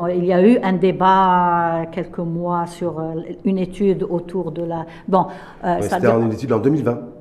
[0.09, 4.85] il y a eu un débat quelques mois sur euh, une étude autour de la...
[5.07, 5.27] Bon,
[5.81, 7.14] C'était une étude en 2020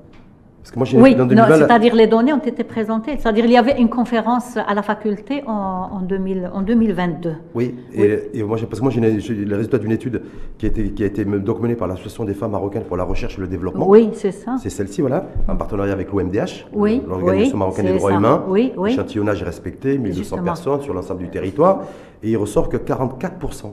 [0.96, 3.16] oui, c'est-à-dire les données ont été présentées.
[3.18, 7.34] C'est-à-dire il y avait une conférence à la faculté en, 2000, en 2022.
[7.54, 10.22] Oui, Et, moi, parce que moi j'ai le résultat d'une étude
[10.58, 13.04] qui a été, qui a été donc menée par l'Association des femmes marocaines pour la
[13.04, 13.88] recherche et le développement.
[13.88, 14.56] Oui, c'est ça.
[14.60, 18.44] C'est celle-ci, voilà, en partenariat avec l'OMDH, oui, l'Organisation marocaine des droits humains.
[18.48, 18.90] Oui, oui.
[18.90, 21.82] L'échantillonnage est respecté, 1200 personnes sur l'ensemble du territoire.
[22.22, 23.72] Et il ressort que 44%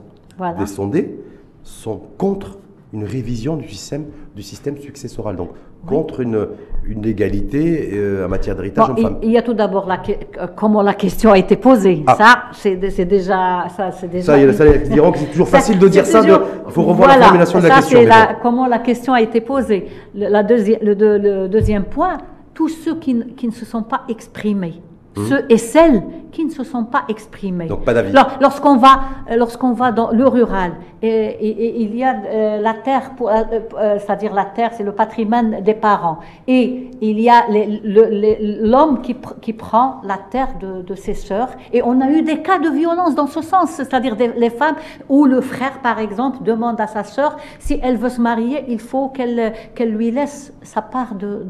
[0.58, 1.18] des sondés
[1.62, 2.58] sont contre
[2.92, 4.04] une révision du système,
[4.36, 5.36] du système successoral.
[5.36, 5.50] Donc,
[5.86, 6.46] contre une,
[6.84, 9.18] une égalité euh, en matière d'héritage homme-femme.
[9.22, 12.04] Il y a tout d'abord la, euh, comment la question a été posée.
[12.06, 12.14] Ah.
[12.16, 13.66] Ça, c'est déjà.
[13.76, 14.52] Ça, c'est déjà.
[14.52, 16.22] Ça, ils diront que c'est toujours facile de dire ça.
[16.24, 18.00] il faut revoir la formulation de la question.
[18.00, 19.88] c'est comment la question a été posée.
[20.14, 22.18] Le, la le, deuxième point,
[22.54, 24.80] tous ceux qui, qui ne se sont pas exprimés.
[25.16, 25.26] Hum.
[25.26, 27.66] Ceux et celles qui ne se sont pas exprimés.
[27.66, 28.12] Donc pas d'avis.
[28.40, 29.00] Lorsqu'on va,
[29.36, 30.72] lorsqu'on va dans le rural
[31.04, 33.44] et, il y a euh, la terre, euh,
[33.76, 36.18] euh, c'est-à-dire la terre, c'est le patrimoine des parents.
[36.46, 41.48] Et il y a l'homme qui, prend la terre de, ses sœurs.
[41.72, 44.76] Et on a eu des cas de violence dans ce sens, c'est-à-dire les femmes
[45.08, 48.78] où le frère, par exemple, demande à sa sœur si elle veut se marier, il
[48.78, 51.44] faut qu'elle lui laisse sa part de,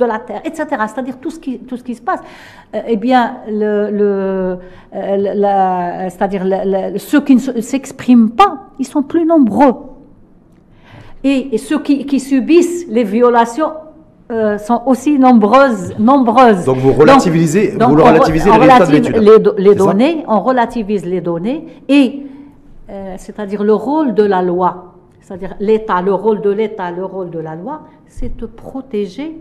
[0.00, 0.66] la terre, etc.
[0.86, 2.20] C'est-à-dire tout ce qui se passe.
[2.86, 3.36] eh bien,
[6.08, 6.44] c'est-à-dire
[6.98, 7.40] ceux qui ne
[8.30, 9.74] pas, ils sont plus nombreux.
[11.24, 13.72] Et, ceux qui, subissent les violations
[14.30, 16.64] euh, sont aussi nombreuses, nombreuses.
[16.64, 22.22] Donc vous relativisez, vous relativisez les de Les, données, on relativise les données et
[22.90, 27.30] euh, c'est-à-dire le rôle de la loi, c'est-à-dire l'État, le rôle de l'État, le rôle
[27.30, 29.36] de la loi, c'est de protéger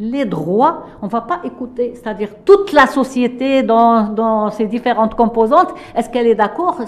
[0.00, 5.14] les droits, on ne va pas écouter, c'est-à-dire toute la société dans, dans ses différentes
[5.14, 6.78] composantes, est-ce qu'elle est d'accord?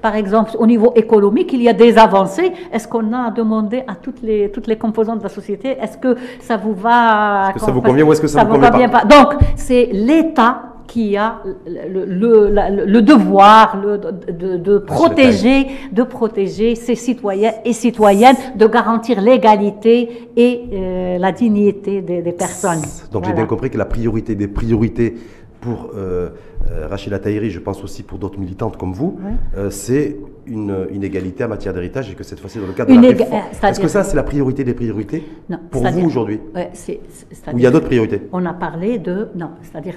[0.00, 2.50] Par exemple, au niveau économique, il y a des avancées.
[2.72, 6.16] Est-ce qu'on a demandé à toutes les, toutes les composantes de la société, est-ce que
[6.40, 9.04] ça vous va Est-ce que ça vous convient ou est-ce que ça, vous, convient pas?
[9.04, 16.96] Donc, c'est l'État qui a le, le, le devoir de, de, protéger, de protéger ses
[16.96, 22.82] citoyens et citoyennes, de garantir l'égalité et euh, la dignité des, des personnes.
[23.10, 25.14] Donc j'ai bien compris que la priorité des priorités
[25.62, 26.28] pour euh,
[26.70, 29.18] euh, Rachida Tahiri, je pense aussi pour d'autres militantes comme vous,
[29.56, 33.00] euh, c'est une inégalité en matière d'héritage et que cette fois-ci dans le cadre de
[33.00, 33.42] la réforme.
[33.62, 35.22] Est-ce que ça c'est la priorité des priorités
[35.70, 39.94] pour vous aujourd'hui Ou il y a d'autres priorités On a parlé de non, c'est-à-dire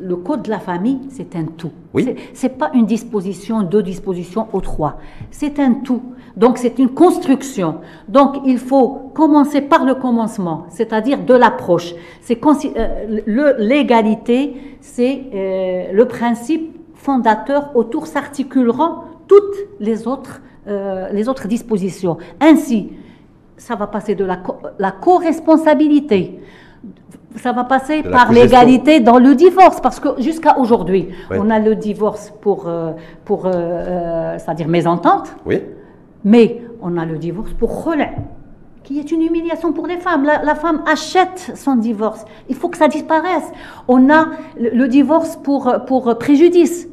[0.00, 1.72] le, code de la famille, c'est un tout.
[1.94, 2.14] Oui.
[2.32, 4.98] C'est pas une disposition, deux dispositions ou trois.
[5.30, 6.02] C'est un tout.
[6.36, 7.76] Donc c'est une construction.
[8.08, 11.94] Donc il faut commencer par le commencement, c'est-à-dire de l'approche.
[12.20, 14.54] C'est euh, l'égalité,
[14.94, 22.18] c'est le principe fondateur autour s'articuleront toutes les autres, euh, les autres dispositions.
[22.40, 22.92] Ainsi,
[23.56, 24.38] ça va passer de la,
[24.78, 26.40] la co-responsabilité,
[27.36, 31.76] ça va passer par l'égalité dans le divorce, parce que jusqu'à aujourd'hui, on a le
[31.76, 32.92] divorce pour, euh,
[33.24, 35.62] pour euh, c'est-à-dire mésentente, oui.
[36.24, 38.14] mais on a le divorce pour relais
[38.88, 40.24] qui est une humiliation pour les femmes.
[40.24, 42.24] La, femme achète son divorce.
[42.48, 43.44] Il faut que ça disparaisse.
[43.86, 46.88] On a le, divorce pour, pour préjudice.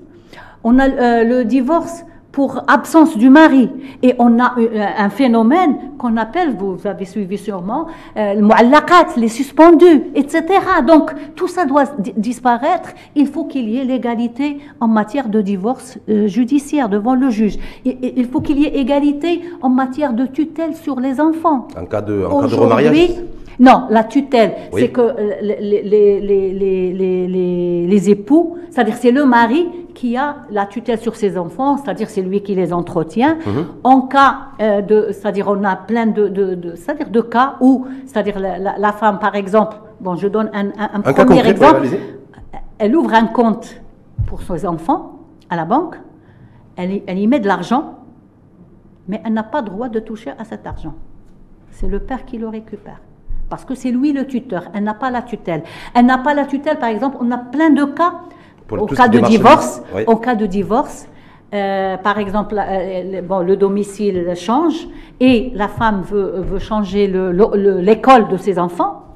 [0.65, 2.03] On a euh, le divorce
[2.35, 3.69] pour absence du mari.
[4.03, 8.33] Et on a euh, un phénomène qu'on appelle, vous avez suivi sûrement, euh,
[9.15, 10.43] les suspendus, etc.
[10.85, 11.85] Donc tout ça doit
[12.17, 12.89] disparaître.
[13.15, 17.57] Il faut qu'il y ait l'égalité en matière de divorce euh, judiciaire devant le juge.
[17.85, 21.69] Il faut qu'il y ait égalité en matière de tutelle sur les enfants.
[21.79, 23.11] En cas de, en cas de remariage
[23.59, 26.19] non, la tutelle, c'est que les, les,
[27.27, 32.09] les, les époux, c'est-à-dire c'est le mari qui a la tutelle sur ses enfants, c'est-à-dire
[32.09, 33.35] c'est lui qui les entretient.
[33.45, 33.65] Mhm.
[33.83, 38.39] En cas euh, de, c'est-à-dire on a plein de, de, c'est-à-dire de cas où, c'est-à-dire
[38.39, 41.87] la, femme par exemple, bon je donne un, un, premier exemple,
[42.77, 43.81] elle ouvre un compte
[44.27, 45.95] pour ses enfants à la banque,
[46.75, 47.99] elle, elle y met de l'argent,
[49.07, 50.95] mais elle n'a pas droit de toucher à cet argent.
[51.71, 52.99] C'est le père qui le récupère
[53.49, 54.65] parce que c'est lui le tuteur.
[54.73, 55.63] Elle n'a pas la tutelle.
[55.93, 58.13] Elle n'a pas la tutelle, par exemple, on a plein de cas
[58.71, 61.07] au cas de divorce, au cas de divorce,
[61.53, 64.87] euh, par exemple, euh, bon, le domicile change
[65.19, 69.14] et la femme veut, veut changer l'école de ses enfants,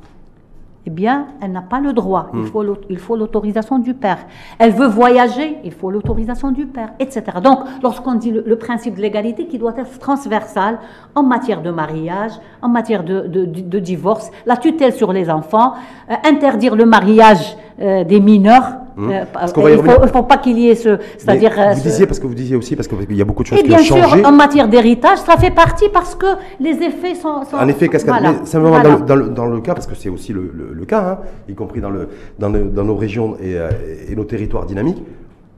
[0.90, 2.30] eh bien, elle n'a pas le droit.
[2.34, 2.46] Il hmm.
[2.48, 4.18] faut il faut l'autorisation du père.
[4.58, 7.22] Elle veut voyager, il faut l'autorisation du père, etc.
[7.44, 10.80] Donc, lorsqu'on dit le, principe de l'égalité qui doit être transversal
[11.14, 12.32] en matière de mariage,
[12.64, 15.74] en matière de, de, divorce, la tutelle sur les enfants,
[16.10, 19.12] euh, interdire le mariage des mineurs, Hum.
[19.12, 19.24] Euh,
[19.70, 20.98] il ne faut, pas qu'il y ait ce.
[21.18, 21.54] C'est-à-dire.
[21.58, 23.62] Euh, vous disiez, parce que vous disiez aussi, parce qu'il y a beaucoup de choses
[23.62, 23.94] qui ont changé.
[23.94, 26.26] bien sûr, en matière d'héritage, ça fait partie parce que
[26.60, 27.44] les effets sont.
[27.54, 28.16] en effet, cascade.
[28.20, 28.46] Voilà.
[28.46, 31.56] simplement dans, le, dans, le, cas, parce que c'est aussi le, le, cas, hein, y
[31.56, 32.10] compris dans, le,
[32.40, 33.70] dans, dans nos régions et, euh,
[34.10, 35.02] et, nos territoires dynamiques,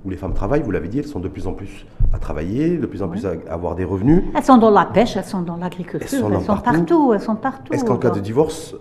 [0.06, 2.78] où les femmes travaillent, vous l'avez dit, elles sont de plus en plus à travailler,
[2.78, 4.24] de plus en plus à avoir des revenus.
[4.36, 7.14] Elles sont dans la pêche, elles sont dans l'agriculture, elles, sont, partout.
[7.14, 7.74] elles sont partout.
[7.74, 8.76] Est-ce qu'en cas de divorce,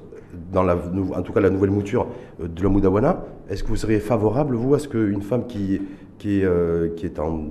[0.53, 2.07] dans la, en tout cas la nouvelle mouture
[2.43, 5.81] euh, de la Moudawana, est-ce que vous seriez favorable, vous, à ce qu'une femme qui,
[6.19, 7.49] qui, euh, qui, est en,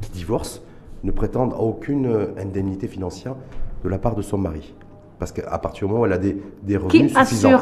[0.00, 0.62] qui, divorce
[1.02, 3.34] ne prétende à aucune euh, indemnité financière
[3.82, 4.74] de la part de son mari?
[5.18, 7.60] Parce qu'à partir du moment où elle a des, des revenus suffisants.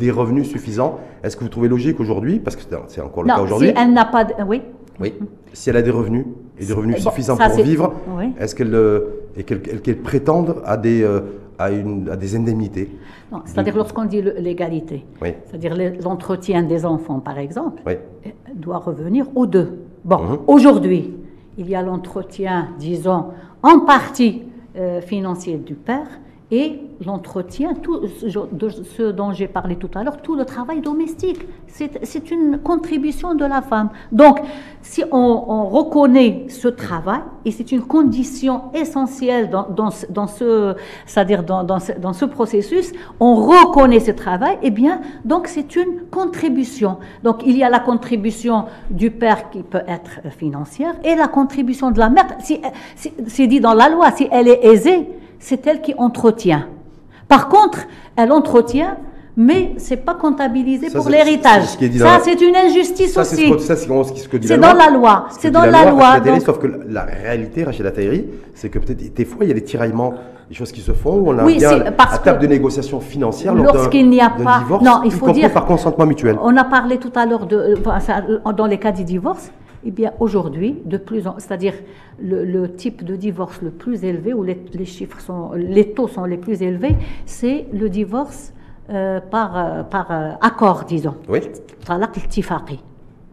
[0.00, 0.98] Des revenus suffisants.
[1.22, 3.92] Est-ce que vous trouvez logique aujourd'hui, parce que c'est encore le cas aujourd'hui si elle
[3.92, 4.26] n'a pas...
[4.46, 4.62] Oui.
[4.98, 5.12] Oui.
[5.52, 6.24] Si elle a des revenus,
[6.58, 7.92] et des revenus suffisants pour vivre,
[8.38, 11.04] est-ce qu'elle qu'elle prétende à des,
[11.58, 12.90] à, une, à des indemnités.
[13.44, 17.82] C'est-à-dire lorsqu'on dit l'égalité, c'est-à-dire l'entretien des enfants, par exemple,
[18.54, 19.80] doit revenir aux deux.
[20.04, 20.38] Bon, mhm.
[20.46, 21.14] aujourd'hui,
[21.58, 23.26] il y a l'entretien, disons,
[23.62, 24.42] en partie
[25.02, 26.08] financier du père
[26.54, 31.40] et l'entretien, tout ce dont j'ai parlé tout à l'heure, tout le travail domestique.
[31.66, 33.90] C'est une contribution de la femme.
[34.12, 34.38] Donc,
[34.80, 41.64] si on, reconnaît ce travail, et c'est une condition essentielle dans, dans, ce, c'est-à-dire dans,
[41.64, 46.98] dans, ce, processus, on reconnaît ce travail, et eh bien, donc c'est une contribution.
[47.24, 51.90] Donc, il y a la contribution du père qui peut être financière, et la contribution
[51.90, 52.60] de la mère, si,
[53.26, 55.08] c'est dit dans la loi, si elle est aisée,
[55.44, 56.66] c'est elle qui entretient.
[57.28, 57.80] Par contre,
[58.16, 58.96] elle entretient,
[59.36, 61.64] mais c'est pas comptabilisé pour l'héritage.
[61.98, 63.52] Ça, c'est une injustice aussi.
[63.58, 65.26] C'est ce dit C'est dans la loi.
[65.38, 66.16] C'est dans la loi.
[66.44, 69.64] Sauf que la réalité, Rachida Tahiri, c'est que peut-être des fois, il y a des
[69.64, 70.14] tiraillements,
[70.48, 73.54] des choses qui se font, où on a oui, bien à table de négociation financière
[73.54, 76.38] lorsqu'il n'y a pas divorce, non, il faut dire par consentement mutuel.
[76.40, 77.74] On a parlé tout à l'heure de
[78.56, 79.50] dans les cas du divorce,
[79.86, 81.74] eh bien, aujourd'hui, de plus en, c'est-à-dire
[82.20, 86.36] le, type de divorce le plus élevé, où les, chiffres sont, les taux sont les
[86.38, 88.52] plus élevés, c'est le divorce
[88.90, 91.14] euh, par, euh, par euh, accord, disons.
[91.28, 91.40] Oui.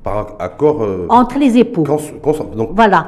[0.03, 0.85] Par accord.
[1.09, 1.83] Entre les époux.
[1.83, 3.07] donc, voilà.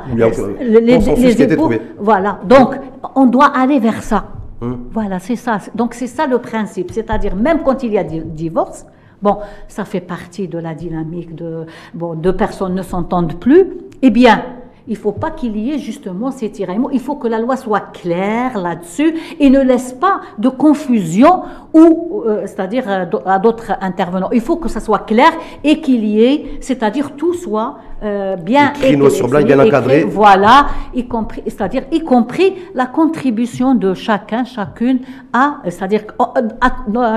[0.62, 2.40] les, les époux, Voilà.
[2.46, 2.76] Donc,
[3.16, 4.26] on doit aller vers ça.
[4.62, 4.86] Hum.
[4.92, 5.58] Voilà, c'est ça.
[5.74, 6.92] Donc, c'est ça le principe.
[6.92, 8.86] C'est-à-dire, même quand il y a divorce,
[9.24, 9.38] Bon,
[9.70, 13.68] ça fait partie de la dynamique de bon, deux personnes ne s'entendent plus.
[14.02, 14.44] Eh bien,
[14.86, 16.90] il ne faut pas qu'il y ait justement ces tiraillements.
[16.90, 22.24] Il faut que la loi soit claire là-dessus et ne laisse pas de confusion ou,
[22.26, 24.30] euh, c'est-à-dire euh, à d'autres intervenants.
[24.34, 25.32] Il faut que ça soit clair
[25.64, 30.04] et qu'il y ait, c'est-à-dire tout soit euh, bien écrit sur blanc, bien encadré.
[30.04, 35.00] Voilà, y compris, c'est-à-dire y compris la contribution de chacun, chacune
[35.32, 36.28] à, c'est-à-dire, oh,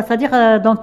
[0.06, 0.30] c'est-à-dire
[0.62, 0.76] dans,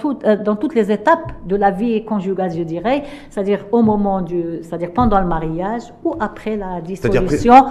[0.44, 4.92] dans toutes les étapes de la vie conjugale, je dirais, c'est-à-dire au moment du, c'est-à-dire
[4.94, 7.66] pendant le mariage ou après la dissolution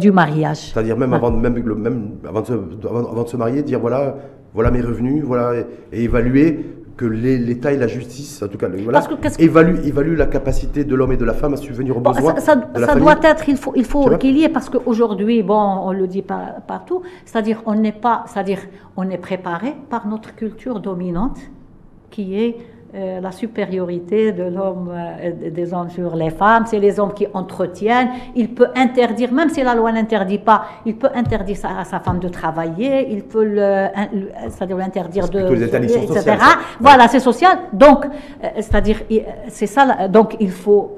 [0.00, 0.72] du mariage.
[0.72, 2.52] C'est-à-dire même avant, même, même avant, de se,
[2.88, 4.16] avant, de se marier, dire voilà,
[4.54, 5.52] voilà mes revenus, voilà,
[5.92, 9.02] et évaluer que l'État et la justice, en tout cas, voilà,
[9.38, 12.36] évalue, la capacité de l'homme et de la femme à subvenir aux besoins.
[12.36, 15.92] Ça, ça, doit être, il faut, il faut qu'il y ait, parce qu'aujourd'hui, bon, on
[15.92, 18.60] le dit pas partout, c'est-à-dire on n'est pas, c'est-à-dire
[18.96, 21.38] on est préparé par notre culture dominante,
[22.10, 22.56] qui est
[22.96, 27.26] euh, la supériorité de l'homme, euh, des hommes sur les femmes, c'est les hommes qui
[27.34, 28.10] entretiennent.
[28.36, 32.20] Il peut interdire, même si la loi n'interdit pas, il peut interdire à sa femme
[32.20, 33.86] de travailler, il peut le,
[34.48, 36.36] c'est-à-dire l'interdire de, etc.
[36.78, 37.58] Voilà, c'est social.
[37.72, 39.00] Donc, euh, c'est-à-dire,
[39.48, 40.08] c'est ça.
[40.08, 40.96] Donc, il faut,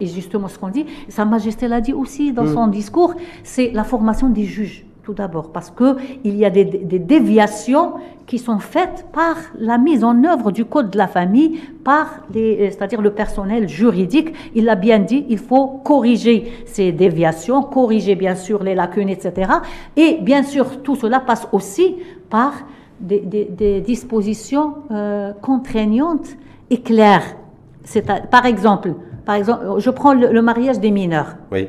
[0.00, 2.54] et justement ce qu'on dit, Sa Majesté l'a dit aussi dans mm.
[2.54, 7.92] son discours, c'est la formation des juges tout d'abord, parce qu'il y a des, déviations
[8.26, 12.72] qui sont faites par la mise en œuvre du code de la famille, par les,
[12.72, 14.34] c'est-à-dire le personnel juridique.
[14.56, 19.52] Il l'a bien dit, il faut corriger ces déviations, corriger bien sûr les lacunes, etc.
[19.96, 22.52] Et bien sûr, tout cela passe aussi par
[22.98, 26.30] des, dispositions euh, contraignantes
[26.68, 27.36] et claires.
[27.84, 28.92] C'est, par exemple,
[29.24, 31.36] par exemple, je prends le, le mariage des mineurs.
[31.52, 31.68] Oui.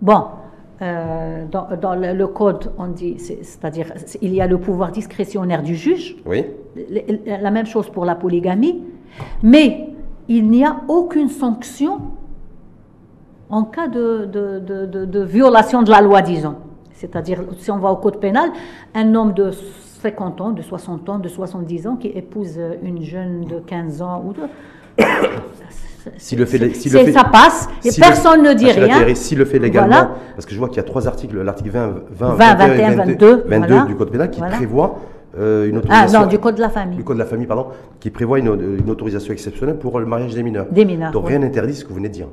[0.00, 0.24] Bon,
[0.80, 6.16] euh, dans, le, code, on dit, c'est-à-dire, il y a le pouvoir discrétionnaire du juge.
[6.24, 6.44] Oui.
[7.26, 8.84] La même chose pour la polygamie.
[9.42, 9.88] Mais
[10.28, 12.00] il n'y a aucune sanction
[13.50, 16.56] en cas de, de, violation de la loi, disons.
[16.92, 18.50] C'est-à-dire, si on va au code pénal,
[18.94, 23.46] un homme de 50 ans, de 60 ans, de 70 ans qui épouse une jeune
[23.46, 24.42] de 15 ans ou de
[26.16, 29.14] si le fait, si le fait, ça passe et personne ne dit rien.
[29.14, 31.94] Si le fait légalement, parce que je vois qu'il y a trois articles, l'article 20,
[32.10, 35.00] 20, 20, 21, 22, 22 du Code pénal qui prévoit
[35.38, 36.18] euh, une ah, autorisation.
[36.18, 36.96] Ah non, du Code de la famille.
[36.96, 37.66] Du Code de la famille, pardon,
[38.00, 40.66] qui prévoit une, une autorisation exceptionnelle pour le mariage des mineurs.
[40.70, 41.12] Des mineurs.
[41.12, 42.28] Donc rien n'interdit ce que vous venez de dire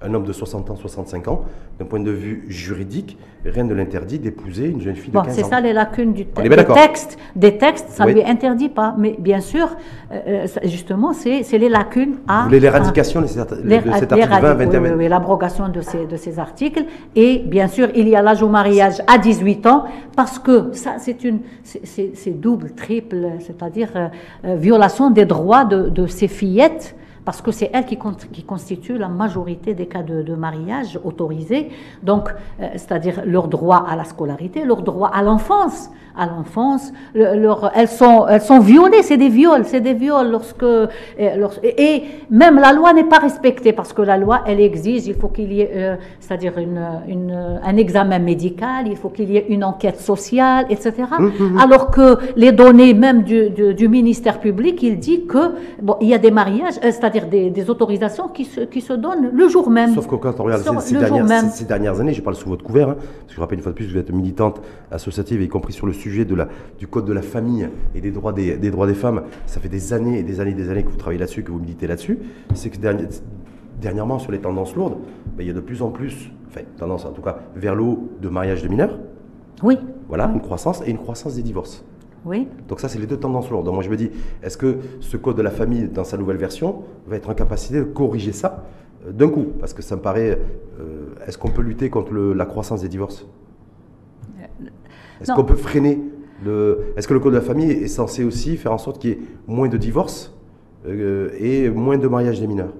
[0.00, 1.44] un homme de 60 ans, 65 ans,
[1.78, 5.30] d'un point de vue juridique, rien ne l'interdit d'épouser une jeune fille de 15 ans.
[5.34, 7.18] C'est ça les lacunes du texte.
[7.34, 8.94] Des textes, ça ne lui interdit pas.
[8.96, 9.68] Mais bien sûr,
[10.12, 12.40] euh, euh, justement, c'est les lacunes à...
[12.40, 16.38] Vous voulez l'éradication de, cet article 20, 21, Oui, oui, l'abrogation de ces, de ces
[16.38, 16.84] articles.
[17.16, 19.84] Et bien sûr, il y a l'âge au mariage à 18 ans,
[20.16, 21.40] parce que ça, c'est une...
[21.64, 26.94] C'est double, triple, c'est-à-dire euh, violation des droits de, de ces fillettes
[27.28, 27.98] parce que c'est elle qui,
[28.32, 31.68] qui, constitue la majorité des cas de, mariage autorisés.
[32.02, 37.70] Donc, euh, c'est-à-dire leur droit à la scolarité, leur droit à l'enfance, à l'enfance, leur,
[37.76, 40.86] elles sont, elles sont violées, c'est des viols, c'est des viols lorsque, euh,
[41.62, 45.28] et, même la loi n'est pas respectée parce que la loi, elle exige, il faut
[45.28, 49.46] qu'il y ait, euh, c'est-à-dire une, une, un examen médical, il faut qu'il y ait
[49.48, 50.92] une enquête sociale, etc.
[51.18, 51.58] Mmh, mmh, mmh.
[51.58, 56.08] Alors que les données même du, du, du ministère public, il dit que bon, il
[56.08, 59.70] y a des mariages, c'est-à-dire c'est-à-dire des, autorisations qui se, qui se donnent le jour
[59.70, 59.94] même.
[59.94, 62.90] Sauf que quand on regarde ces, dernières, ces, dernières, années, je parle sous votre couvert,
[62.90, 64.60] hein, parce que je rappelle une fois de plus que vous êtes militante
[64.90, 66.48] associative, y compris sur le sujet de la,
[66.78, 69.22] du code de la famille et des droits des, des droits des femmes.
[69.46, 71.52] Ça fait des années et des années et des années que vous travaillez là-dessus, que
[71.52, 72.18] vous militez là-dessus.
[72.54, 72.78] C'est que
[73.80, 74.98] dernièrement, sur les tendances lourdes,
[75.36, 78.08] ben, il y a de plus en plus, enfin, tendance en tout cas, vers l'eau
[78.20, 78.98] de mariage de mineurs.
[79.62, 79.78] Oui.
[80.08, 81.84] Voilà, une croissance et une croissance des divorces.
[82.24, 82.48] Oui.
[82.68, 83.64] Donc ça, c'est les deux tendances lourdes.
[83.64, 84.10] Donc moi, je me dis,
[84.42, 87.78] est-ce que ce code de la famille, dans sa nouvelle version, va être en capacité
[87.78, 88.64] de corriger ça
[89.06, 89.46] euh, d'un coup?
[89.60, 90.38] Parce que ça me paraît...
[90.80, 93.26] Euh, est-ce qu'on peut lutter contre la croissance des divorces?
[94.40, 94.44] Euh,
[95.20, 96.00] Est-ce qu'on peut freiner
[96.44, 96.92] le...
[96.96, 99.12] Est-ce que le code de la famille est censé aussi faire en sorte qu'il y
[99.14, 100.34] ait moins de divorces
[100.86, 102.72] et moins de mariages des mineurs?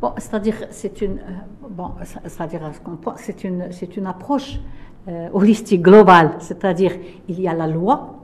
[0.00, 1.18] Bon, c'est-à-dire, c'est une,
[1.70, 1.92] bon,
[2.24, 2.60] c'est-à-dire,
[3.16, 4.60] c'est une, c'est une approche
[5.32, 6.36] holistique, globale.
[6.40, 6.92] C'est-à-dire,
[7.28, 8.21] il y a la loi,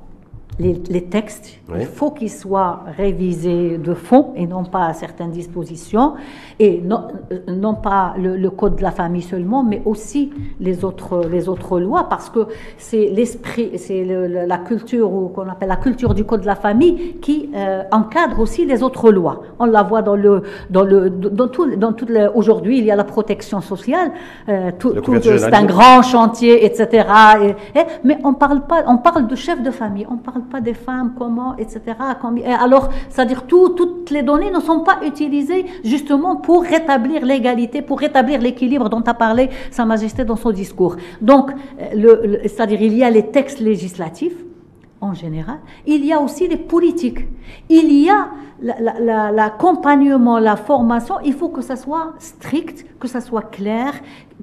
[0.58, 6.14] les, textes, il faut qu'ils soient révisés de fond et non pas à certaines dispositions,
[6.58, 7.08] et non,
[7.46, 12.08] non pas le, code de la famille seulement, mais aussi les autres, les autres lois,
[12.08, 12.46] parce que
[12.76, 17.18] c'est l'esprit, c'est la culture, ou qu'on appelle la culture du code de la famille,
[17.20, 19.42] qui euh, encadre aussi les autres lois.
[19.60, 22.96] On la voit dans le, dans le, dans tout, dans tout aujourd'hui, il y a
[22.96, 24.10] la protection sociale,
[24.48, 24.92] euh, tout,
[25.22, 27.06] c'est un grand chantier, etc.
[28.02, 31.12] mais on parle pas, on parle de chef de famille, on parle pas des femmes,
[31.16, 31.80] comment, etc.
[32.60, 38.00] Alors, c'est-à-dire tout, toutes les données ne sont pas utilisées justement pour rétablir l'égalité, pour
[38.00, 40.96] rétablir l'équilibre dont a parlé Sa Majesté dans son discours.
[41.20, 41.50] Donc,
[41.94, 44.34] le, c'est-à-dire il y a les textes législatifs
[45.00, 47.26] en général, il y a aussi les politiques.
[47.68, 48.28] Il y a
[48.60, 53.92] l'accompagnement, la, formation, il faut que ça soit strict, que ça soit clair,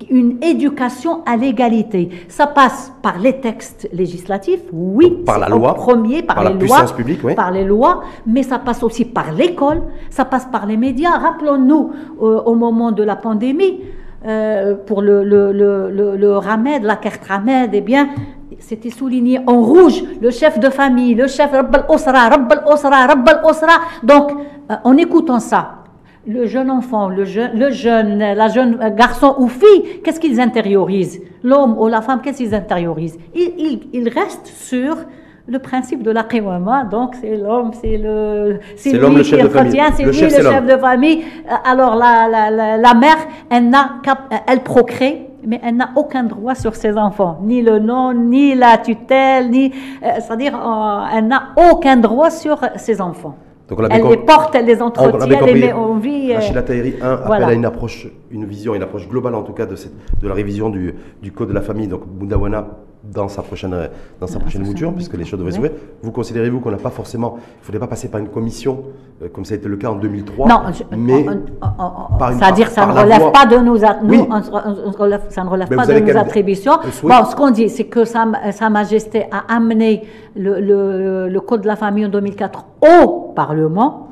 [0.10, 2.10] une éducation à l'égalité.
[2.30, 6.86] Ça passe par les textes législatifs, oui, par la loi, premier, par, les lois,
[7.36, 11.18] par les lois, mais ça passe aussi par l'école, ça passe par les médias.
[11.18, 11.91] Rappelons-nous,
[12.22, 13.82] euh, au moment de la pandémie,
[14.26, 18.10] euh, pour le, le, le, le, Ramed, la carte Ramed, eh bien,
[18.60, 23.41] c'était souligné en rouge, le chef de famille, le chef Rabbal Osra, Rabbal Osra, Rabbal
[23.43, 23.80] Osra.
[24.03, 24.32] Donc,
[24.72, 25.84] euh, en écoutant ça,
[26.28, 31.22] le jeune enfant, le, le jeune, la jeune garçon ou fille, qu'est-ce qu'ils intériorisent?
[31.43, 33.18] L'homme ou la femme, qu'est-ce qu'ils intériorisent?
[33.36, 34.97] Ils, ils, restent sur
[35.47, 39.91] le principe de la qiwama, donc c'est l'homme, c'est le, c'est lui le qui entretient,
[39.95, 41.24] c'est lui le chef de famille.
[41.47, 43.18] Euh, alors la, la, la, mère,
[43.51, 43.97] elle, n'a,
[44.47, 48.77] elle procrée, mais elle n'a aucun droit sur ses enfants, ni le nom, ni la
[48.77, 49.71] tutelle, ni,
[50.03, 53.35] euh, c'est-à-dire, euh, elle n'a aucun droit sur ses enfants.
[53.67, 56.35] Donc elle les porte, elle les entretient, elle les met en vie.
[56.35, 59.65] Rachida Tahiri, un, appelle à une approche, une vision, une approche globale en tout cas
[59.65, 60.93] de, cette, de la révision du,
[61.23, 61.87] du code de la famille.
[61.87, 62.67] Donc Bundawana
[63.16, 63.76] dans sa prochaine,
[64.20, 65.72] dans sa prochaine mouture, puisque les choses devraient s'ouvrir.
[66.03, 68.84] Vous considérez-vous qu'on n'a pas forcément, il ne faudrait pas passer par une commission,
[69.24, 70.61] euh, comme ça a été le cas en 2003, non,
[70.97, 71.26] mais
[72.34, 76.74] c'est-à-dire ça ne relève pas de nos, nous, ça ne relève pas de nos attributions.
[77.03, 80.03] Bon, ce qu'on dit, c'est que sa, sa, Majesté a amené
[80.36, 84.05] le, le, le Code de la famille en 2004 au Parlement.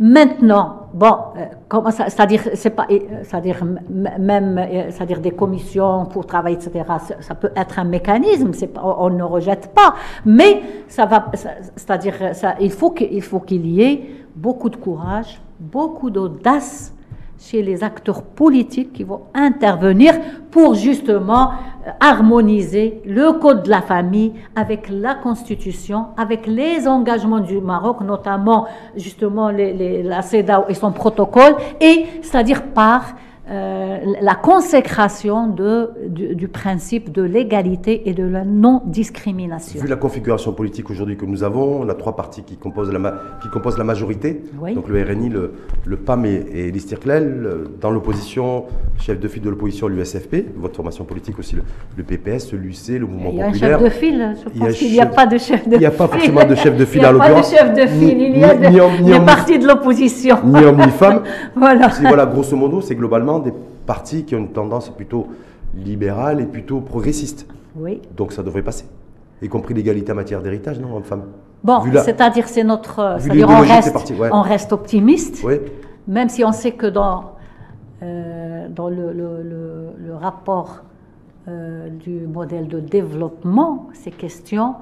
[0.00, 6.56] Maintenant, bon, euh, c'est-à-dire, c'est pas, euh, c'est-à-dire même, euh, c'est-à-dire des commissions pour travailler,
[6.56, 6.84] etc.
[7.18, 9.94] Ça, peut être un mécanisme, c'est pas, on ne rejette pas,
[10.24, 16.94] mais ça va, c'est-à-dire, ça, il faut qu'il y ait beaucoup de courage, beaucoup d'audace
[17.38, 20.14] chez les acteurs politiques qui vont intervenir
[20.50, 21.50] pour justement
[21.86, 28.00] euh, harmoniser le code de la famille avec la constitution, avec les engagements du Maroc,
[28.00, 28.66] notamment
[28.96, 33.14] justement la CEDAW et son protocole, et c'est-à-dire par
[33.50, 39.80] euh, la consécration de, du, principe de l'égalité et de la non-discrimination.
[39.80, 43.48] Vu la configuration politique aujourd'hui que nous avons, la trois partis qui composent la, qui
[43.48, 44.42] composent la majorité,
[44.74, 45.54] donc le RNI, le,
[45.86, 47.48] le PAM et, et l'Istirklel,
[47.80, 48.64] dans l'opposition,
[48.98, 53.30] chef de file de l'opposition, l'USFP, votre formation politique aussi, le, PPS, l'UC, le Mouvement
[53.30, 53.50] Populaire.
[53.54, 55.64] Il y a un chef de file, je pense qu'il n'y a, pas de chef
[55.66, 55.72] de file.
[55.72, 57.50] Il n'y a pas forcément de chef de file à l'occurrence.
[57.50, 60.36] Il n'y a pas de chef de file, il y a des partis de l'opposition.
[60.44, 61.22] Ni homme ni femme.
[61.56, 61.88] voilà.
[62.02, 63.52] voilà, grosso modo, c'est globalement des
[63.86, 65.28] partis qui ont une tendance plutôt
[65.74, 67.46] libérale et plutôt progressiste.
[67.76, 68.00] Oui.
[68.16, 68.86] Donc ça devrait passer.
[69.42, 71.24] Y compris l'égalité en matière d'héritage, non, homme-femme?
[71.62, 73.16] Bon, c'est-à-dire c'est notre...
[73.18, 75.54] C'est-à-dire on, reste, on reste optimiste, oui.
[76.06, 77.32] même si on sait que dans,
[78.02, 80.82] euh, dans le, le, le, rapport
[81.48, 84.76] euh, du modèle de développement, ces questions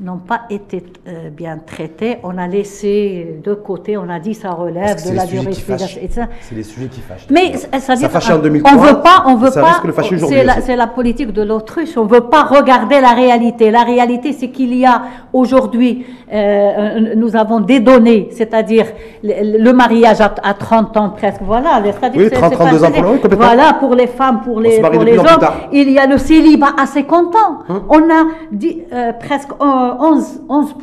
[0.00, 2.18] n'ont pas été euh, bien traités.
[2.22, 5.98] On a laissé de côté, on a dit ça relève de la jurisprudence.
[6.40, 7.26] C'est les sujets qui fâchent.
[7.30, 8.72] Mais ça, ça fâchait en 2003.
[8.72, 9.80] On veut pas, on veut ça pas.
[10.28, 11.96] C'est la, c'est la politique de l'autruche.
[11.96, 13.70] On veut pas regarder la réalité.
[13.70, 18.86] La réalité, c'est qu'il y a aujourd'hui, euh, nous avons des données, c'est-à-dire
[19.22, 21.40] le, mariage à, 30 ans presque.
[21.42, 21.82] Voilà.
[22.14, 25.26] Oui, 30, 32 ans pour Voilà, pour les femmes, pour les, pour les hommes.
[25.72, 27.58] Il y a le célibat à 50 ans.
[27.68, 29.50] Hein on a dit, euh, presque
[29.88, 30.74] 11%, 11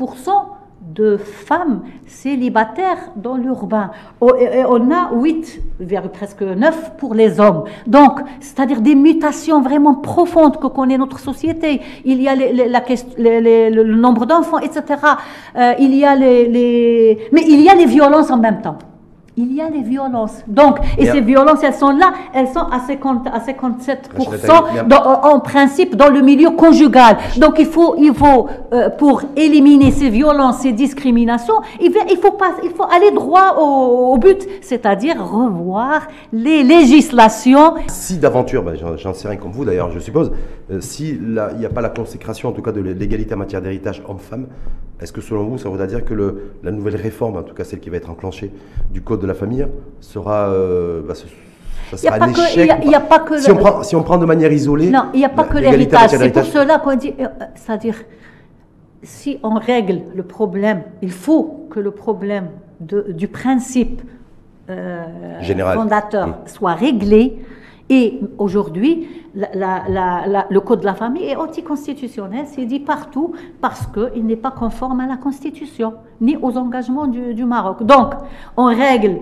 [0.96, 3.92] de femmes célibataires dans l'urbain.
[4.40, 5.62] Et on a 8,
[6.14, 7.66] presque 9 pour les hommes.
[7.86, 11.82] Donc, c'est-à-dire des mutations vraiment profondes que connaît notre société.
[12.06, 14.84] Il y a le nombre d'enfants, etc.
[15.58, 18.78] Euh, il y a les, mais il y a les violences en même temps
[19.38, 20.44] il y a les violences.
[20.48, 25.96] Donc, et ces violences, elles sont là, elles sont à, 50, à 57% en principe
[25.96, 27.18] dans le milieu conjugal.
[27.38, 32.32] Donc, il faut, il faut euh, pour éliminer ces violences, ces discriminations, il, il, faut,
[32.32, 37.74] pas, il faut aller droit au, but, c'est-à-dire revoir les législations.
[37.88, 40.32] Si d'aventure, ben, j'en sais rien comme vous d'ailleurs, je suppose,
[40.72, 43.62] euh, si il n'y a pas la consécration, en tout cas, de l'égalité en matière
[43.62, 44.48] d'héritage homme-femme,
[45.02, 47.64] est-ce que selon vous, ça voudrait dire que le, la nouvelle réforme, en tout cas
[47.64, 48.52] celle qui va être enclenchée
[48.92, 49.68] du Code de la famille,
[50.00, 53.84] sera, euh, bah, ça sera un échec Il n'y a, pas que si, on prend,
[53.84, 54.90] si on prend de manière isolée.
[54.90, 56.12] Non, il n'y a pas que l'héritage.
[56.12, 57.96] C'est pour cela qu'on dit, euh, c'est-à-dire,
[59.04, 62.48] si on règle le problème, il faut que le problème
[62.80, 64.02] de, du principe
[64.70, 65.04] euh,
[65.74, 66.36] fondateur mmh.
[66.48, 67.38] soit réglé.
[67.90, 74.36] Et aujourd'hui, le Code de la famille est anticonstitutionnel, c'est dit partout, parce qu'il n'est
[74.36, 77.84] pas conforme à la Constitution, ni aux engagements du, Maroc.
[77.84, 78.14] Donc,
[78.58, 79.20] on règle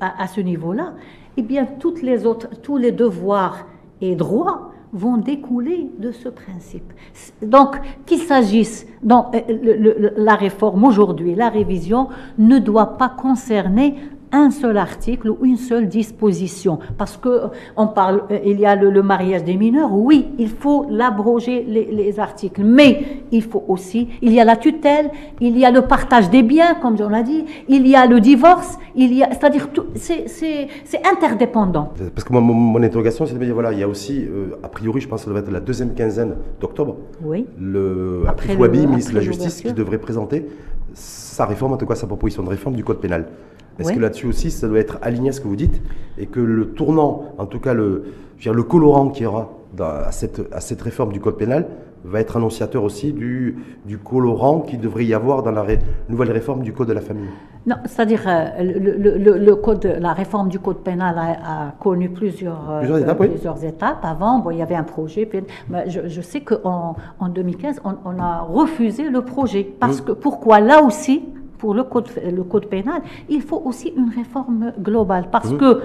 [0.00, 0.92] à, ce niveau-là,
[1.36, 3.66] et eh bien toutes les autres, tous les devoirs
[4.02, 6.92] et droits vont découler de ce principe.
[7.40, 13.94] Donc, qu'il s'agisse, donc, euh, la réforme aujourd'hui, la révision, ne doit pas concerner
[14.32, 16.78] un seul article ou une seule disposition.
[16.98, 20.48] Parce que euh, on parle, euh, il y a le, mariage des mineurs, oui, il
[20.48, 25.10] faut l'abroger les, articles, mais il faut aussi, il y a la tutelle,
[25.40, 28.20] il y a le partage des biens, comme on l'a dit, il y a le
[28.20, 31.92] divorce, il y a, c'est-à-dire c'est interdépendant.
[32.14, 34.68] Parce que mon, interrogation, c'est de me dire, voilà, il y a aussi, euh, a
[34.68, 37.46] priori, je pense que ça doit être la deuxième quinzaine d'octobre, oui.
[37.58, 40.46] le Après ministre de la Justice, qui devrait présenter
[40.94, 43.26] sa réforme, en tout cas sa proposition de réforme du Code pénal.
[43.78, 45.80] Est-ce que là-dessus aussi, ça doit être aligné à ce que vous dites
[46.18, 48.04] et que le tournant, en tout cas le,
[48.44, 49.50] le colorant qu'il y aura
[49.80, 51.66] à, cette, à cette réforme du code pénal
[52.04, 53.56] va être annonciateur aussi du,
[53.86, 55.64] du colorant qu'il devrait y avoir dans la
[56.08, 57.28] nouvelle réforme du code de la famille?
[57.64, 62.78] Non, c'est-à-dire euh, le, le, code, la réforme du code pénal a, connu plusieurs, euh,
[62.80, 64.04] plusieurs, étapes, plusieurs étapes.
[64.04, 65.26] Avant, bon, il y avait un projet.
[65.26, 65.44] Puis,
[65.86, 69.62] je, je, sais qu'en en 2015, on, on, a refusé le projet.
[69.78, 70.04] Parce mmh.
[70.06, 70.58] que pourquoi?
[70.58, 71.22] Là aussi,
[71.62, 72.08] pour le code,
[72.38, 75.26] le code pénal, il faut aussi une réforme globale.
[75.30, 75.58] Parce mmh.
[75.58, 75.80] que,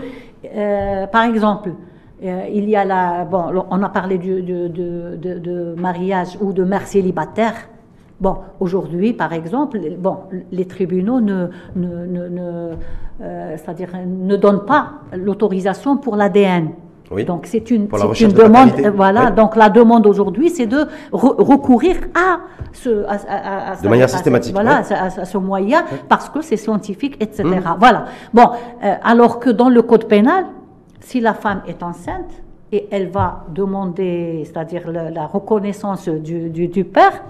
[0.56, 1.70] euh, par exemple,
[2.24, 3.26] euh, il y a la.
[3.26, 7.54] Bon, on a parlé du, de, de, de, mariage ou de mère célibataire.
[8.20, 10.16] Bon, aujourd'hui, par exemple, bon,
[10.52, 12.72] les tribunaux ne, ne, ne,
[13.22, 16.72] euh, c'est-à-dire ne donnent pas l'autorisation pour l'ADN.
[17.26, 17.88] Donc c'est une,
[18.20, 18.72] une demande.
[18.94, 19.32] voilà.
[19.32, 22.40] Donc la demande aujourd'hui, c'est de recourir à
[22.74, 24.54] ce, à, de manière systématique.
[24.54, 27.44] Voilà, à, ce moyen parce que c'est scientifique, etc.
[27.44, 27.76] Mmh.
[27.80, 28.06] Voilà.
[28.34, 28.50] Bon,
[28.84, 30.46] euh, alors que dans le code pénal,
[31.00, 32.30] si la femme est enceinte
[32.72, 37.24] et elle va demander, c'est-à-dire la, reconnaissance du, du, du père,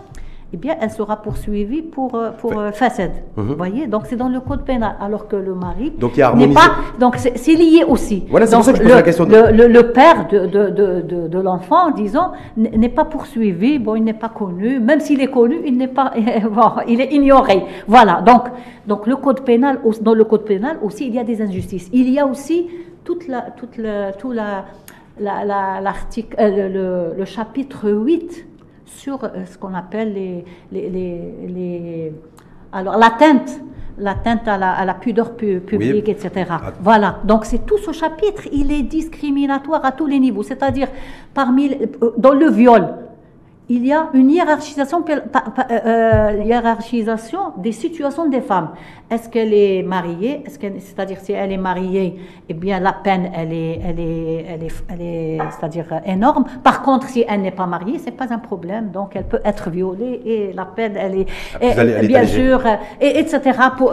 [0.53, 3.09] eh bien, elle sera poursuivie pour, euh, pour euh, mhm.
[3.35, 5.91] Vous voyez Donc, c'est dans le code pénal, alors que le mari
[6.35, 6.75] n'est pas...
[6.99, 8.25] Donc, c'est lié aussi.
[8.29, 9.25] Voilà, c'est pour ça que je pose la question.
[9.25, 10.69] Le, le, père de, de,
[11.01, 14.79] de, de l'enfant, disons, n'est pas poursuivi, bon, il n'est pas connu.
[14.79, 16.13] Même s'il est connu, il n'est pas...
[16.49, 17.63] bon, il est ignoré.
[17.85, 18.43] Voilà, donc,
[18.87, 21.89] donc le code pénal, dans le code pénal aussi, il y a des injustices.
[21.91, 22.67] Il y a aussi
[23.03, 23.41] toute la...
[23.57, 24.63] Toute la, tout la
[25.19, 26.69] l'article, euh,
[27.13, 28.46] le, le, chapitre 8
[28.88, 32.13] sur euh, ce qu'on appelle les, les, les,
[32.71, 33.61] alors l'atteinte
[33.99, 36.45] l'atteinte à la, à la pudeur publique, etc.
[36.49, 36.61] Ah.
[36.81, 37.19] Voilà.
[37.23, 40.43] Donc c'est tout ce chapitre, il est discriminatoire à tous les niveaux.
[40.43, 40.88] C'est-à-dire
[41.33, 42.93] parmi euh, dans le viol,
[43.69, 45.03] il y a une hiérarchisation,
[45.71, 48.69] euh, hiérarchisation des situations des femmes.
[49.10, 50.43] Est-ce qu'elle est mariée?
[50.45, 54.64] Est-ce c'est-à-dire si elle est mariée, eh bien la peine elle est, elle est, elle
[54.64, 56.43] est, elle est c'est-à-dire énorme.
[56.62, 58.91] Par contre, si elle n'est pas mariée, c'est pas un problème.
[58.91, 61.26] Donc elle peut être violée et la peine elle
[61.62, 62.62] est, bien sûr,
[62.99, 63.39] et, etc.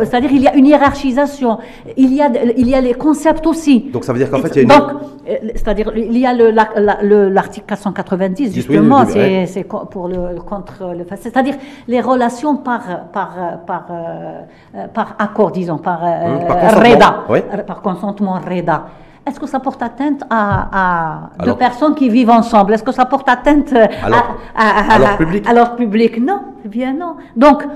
[0.01, 1.59] C'est-à-dire il y a une hiérarchisation.
[1.97, 3.83] Il y a, il y a les concepts aussi.
[3.93, 4.69] Donc ça veut dire qu'en fait il y a une...
[4.69, 9.07] Donc, euh, c'est-à-dire il y a l'article 490 justement.
[9.07, 11.55] c'est c'est pour le contre le c'est-à-dire
[11.87, 13.87] les relations par par par
[14.93, 17.41] par accord disons par, par euh, consentement, REDA oui.
[17.67, 18.85] par consentement REDA
[19.27, 22.75] est-ce que ça porte atteinte à, à deux Alors- personnes qui vivent ensemble?
[22.75, 25.49] Est-ce que ça porte atteinte euh, À leur- à, à- à leur public?
[25.49, 27.17] À leur public Non, eh bien non.
[27.35, 27.67] Donc, euh,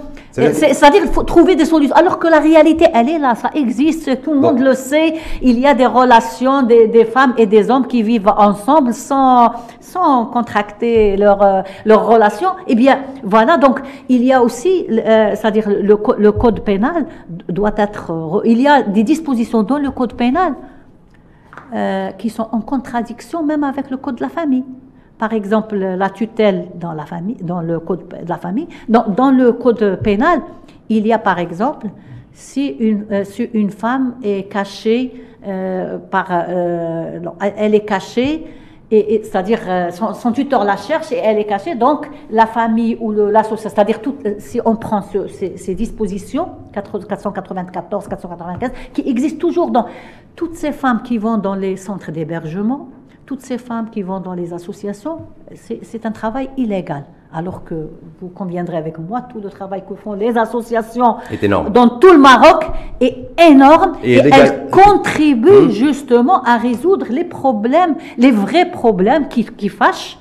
[0.52, 1.96] c'est- c'est-à-dire qu'il faut trouver des solutions.
[1.96, 5.14] Alors que la réalité, elle est là, ça existe, tout le monde le sait.
[5.40, 9.52] Il y a des relations des, des femmes et des hommes qui vivent ensemble sans,
[9.80, 12.50] sans contracter leur, euh, leur relation.
[12.66, 13.80] Eh bien, voilà, donc
[14.10, 17.06] il y a aussi, euh, c'est-à-dire le, co- le code pénal
[17.48, 18.12] doit être...
[18.12, 20.54] re- Il y a des dispositions dans le code pénal
[21.74, 24.64] euh, qui sont en contradiction même avec le code de la famille.
[25.18, 29.52] Par exemple, la tutelle dans la famille, dans le code de la famille, dans, le
[29.52, 30.40] code pénal,
[30.88, 31.88] il y a par exemple
[32.32, 36.30] si une, euh, si une femme est cachée euh, par,
[37.22, 38.46] non, elle- est cachée.
[38.90, 39.60] Et, c'est-à-dire
[39.92, 44.00] son, tuteur la cherche et elle est cachée, donc la famille ou le- l'association, c'est-à-dire
[44.38, 49.84] si on prend ce- ces, ces dispositions, 4- 494, 495, qui existent toujours dans
[50.38, 52.88] toutes ces femmes qui vont dans les centres d'hébergement,
[53.26, 55.18] toutes ces femmes qui vont dans les associations,
[55.82, 57.06] c'est un travail illégal.
[57.34, 57.88] Alors que
[58.20, 61.16] vous conviendrez avec moi, tout le travail que font les associations
[61.74, 62.66] dans tout le Maroc
[63.00, 63.16] est
[63.50, 65.70] énorme Et elles contribuent Hum.
[65.70, 70.18] justement à résoudre les problèmes, les vrais problèmes qui, qui fâchent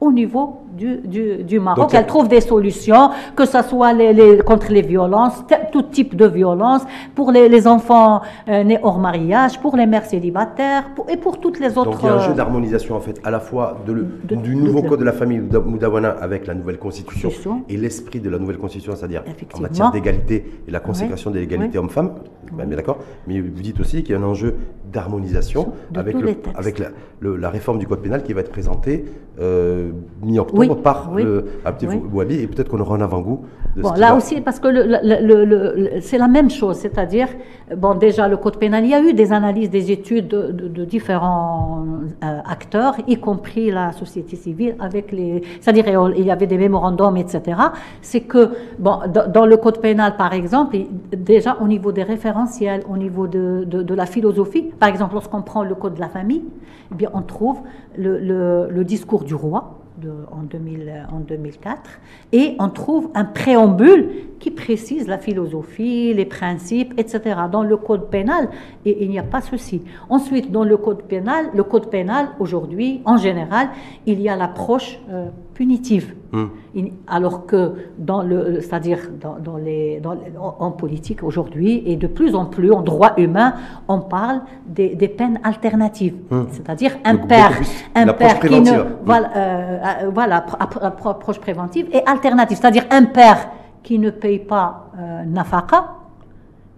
[0.00, 1.78] au niveau du, du, du Maroc.
[1.84, 6.14] Donc, elles trouvent des solutions, que ce soit les, les- contre les violences, tout type
[6.16, 6.82] de violence,
[7.14, 11.38] pour les, les enfants euh, nés hors mariage, pour les mères célibataires, pour- et pour
[11.40, 11.90] toutes les autres...
[11.92, 14.06] Donc il y a un jeu euh, d'harmonisation en fait à la fois de le-
[14.24, 17.62] De- du nouveau de- code de la famille Mouda- Moudawana avec la nouvelle constitution Constitution.
[17.68, 19.22] et l'esprit de la nouvelle constitution, c'est-à-dire
[19.56, 20.36] en matière d'égalité
[20.68, 21.84] et la consécration de l'égalité Oui.
[21.84, 22.10] homme-femme,
[22.52, 24.56] ben, bien d'accord, mais vous dites aussi qu'il y a un enjeu
[24.92, 26.88] d'harmonisation avec, le- avec la,
[27.20, 29.04] le- la réforme du code pénal qui va être présentée
[29.40, 29.90] euh,
[30.26, 32.02] mi-octobre Oui, par oui, le Abdel oui.
[32.12, 33.40] Wali et peut-être qu'on aura un avant-goût
[33.76, 36.50] de Bon, là va- aussi, parce que le- le- le- le- le- c'est la même
[36.50, 37.28] chose, c'est-à-dire,
[37.76, 40.68] bon, déjà le code pénal, il y a eu des analyses, des études de, de-
[40.68, 41.84] de différents
[42.24, 45.84] euh, acteurs, y compris la société civile, avec les, c'est-à-dire
[46.16, 47.40] il y avait des mémorandums, etc.
[48.00, 48.98] C'est que, bon,
[49.32, 50.76] dans, le code pénal, par exemple,
[51.16, 55.62] déjà au niveau des référentiels, au niveau de, de- la philosophie, par exemple, lorsqu'on prend
[55.64, 56.44] le code de la famille,
[56.92, 57.58] eh bien, on trouve
[57.96, 62.00] le discours du roi de- en, 2000, en 2004,
[62.32, 67.20] et on trouve un préambule qui précise la philosophie, les principes, etc.
[67.50, 68.48] Dans le code pénal,
[68.84, 69.82] et, il n'y a pas ceci.
[70.08, 73.68] Ensuite, dans le code pénal, le code pénal, aujourd'hui, en général,
[74.06, 76.14] il y a l'approche euh, punitive.
[76.74, 77.62] Il- Alors que
[78.10, 80.14] dans le, c'est-à-dire dans, dans les, dans
[80.66, 83.50] en, politique aujourd'hui et de plus en plus en droit humain,
[83.88, 86.46] on parle des, des peines alternatives, Hum.
[86.54, 87.52] c'est-à-dire un père,
[87.94, 88.76] un père qui ne,
[89.10, 93.40] voilà, euh, euh, voilà, appro- appro- appro- approche préventive et alternative, c'est-à-dire un père
[93.82, 95.80] qui ne paye pas euh, nafaqa,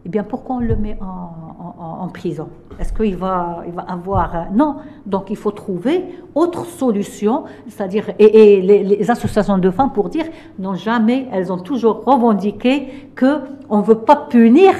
[0.08, 2.48] eh bien pourquoi on le met en, en- en- en prison?
[2.80, 4.34] Est-ce qu'il va, il va avoir...
[4.34, 6.02] euh, non, donc il faut trouver
[6.34, 8.04] autre solution, c'est-à-dire...
[8.18, 10.24] Et, et les, les associations de femmes, pour dire,
[10.58, 14.72] n'ont jamais, elles ont toujours revendiqué qu'on ne veut pas punir,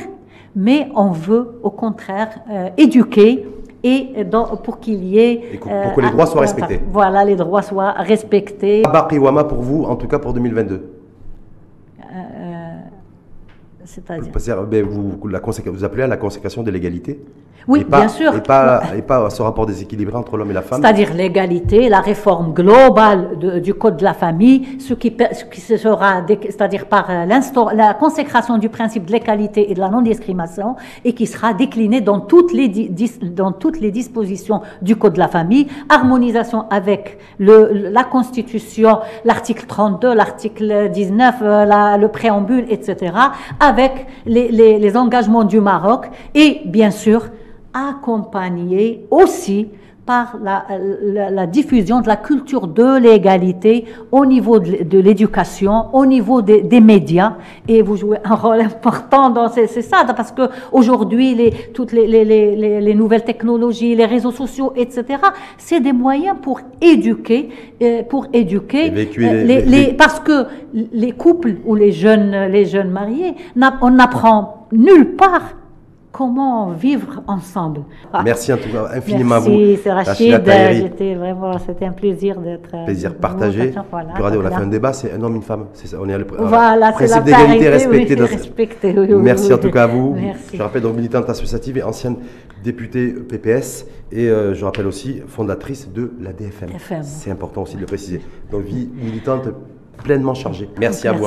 [0.57, 3.47] mais on veut au contraire euh, éduquer
[3.83, 5.43] et dans- pour qu'il y ait...
[5.55, 6.81] Et pour que les droits soient respectés.
[6.91, 8.83] Voilà, les droits soient respectés.
[8.87, 10.98] Abba Wama pour vous, en tout cas pour 2022.
[13.89, 14.63] C'est-à-dire...
[14.67, 17.19] Ben, vous, la vous appelez à la consécration de l'égalité
[17.67, 18.35] Oui, pas, bien sûr.
[18.37, 20.83] Et pas, et pas à ce rapport déséquilibré entre l'homme et la femme.
[20.83, 25.61] C'est-à-dire l'égalité, la réforme globale de- du code de la famille, ce qui, ce qui
[25.63, 27.25] se sera, c'est-à-dire par euh,
[27.75, 30.77] la consécration du principe de l'égalité et de la non-discrimination,
[31.07, 32.91] et qui sera décliné dans toutes les, dis-
[33.43, 39.65] dans toutes les dispositions du code de la famille, harmonisation avec le, la Constitution, l'article
[39.67, 43.15] 32, l'article 19, euh, la- le préambule, etc.,
[43.61, 43.78] avec
[44.27, 47.29] les, les- engagements du Maroc, et bien sûr,
[47.73, 49.69] accompagné aussi
[50.09, 50.65] par la,
[51.17, 53.75] la- la diffusion de la culture de l'égalité
[54.11, 57.35] au niveau de, de l'éducation, au niveau des, des médias,
[57.73, 61.93] et vous jouez un rôle important dans c'est c'est ça, parce que aujourd'hui les toutes
[61.93, 65.05] les, les, les, les- les nouvelles technologies, les réseaux sociaux, etc.
[65.67, 67.43] C'est des moyens pour éduquer,
[67.83, 68.85] euh, pour éduquer,
[69.29, 70.37] euh, les- parce que
[71.03, 73.33] les couples ou les jeunes les jeunes mariés,
[73.87, 75.47] on n'apprend nulle part
[76.13, 77.83] comment vivre ensemble.
[78.13, 78.23] Ah.
[78.25, 79.51] Merci en tout cas infiniment à vous.
[79.51, 80.43] Merci, c'est Rachid.
[80.73, 82.71] J'étais vraiment, c'était un plaisir d'être.
[82.75, 83.73] Euh, plaisir partagé.
[83.91, 85.67] Voilà, on a fait un débat, c'est un homme, une femme.
[85.75, 88.15] C'est ça, on est à le voilà, principe d'égalité respecté.
[88.15, 90.15] Oui, respecté Merci en tout cas à vous.
[90.15, 90.57] Merci.
[90.57, 92.17] Je rappelle donc militante associative et ancienne
[92.63, 96.71] députée PPS et euh, je rappelle aussi fondatrice de la DFM.
[97.03, 98.21] C'est important aussi de le préciser.
[98.51, 99.49] Donc vie militante
[100.03, 100.69] pleinement chargée.
[100.79, 101.27] Merci à vous.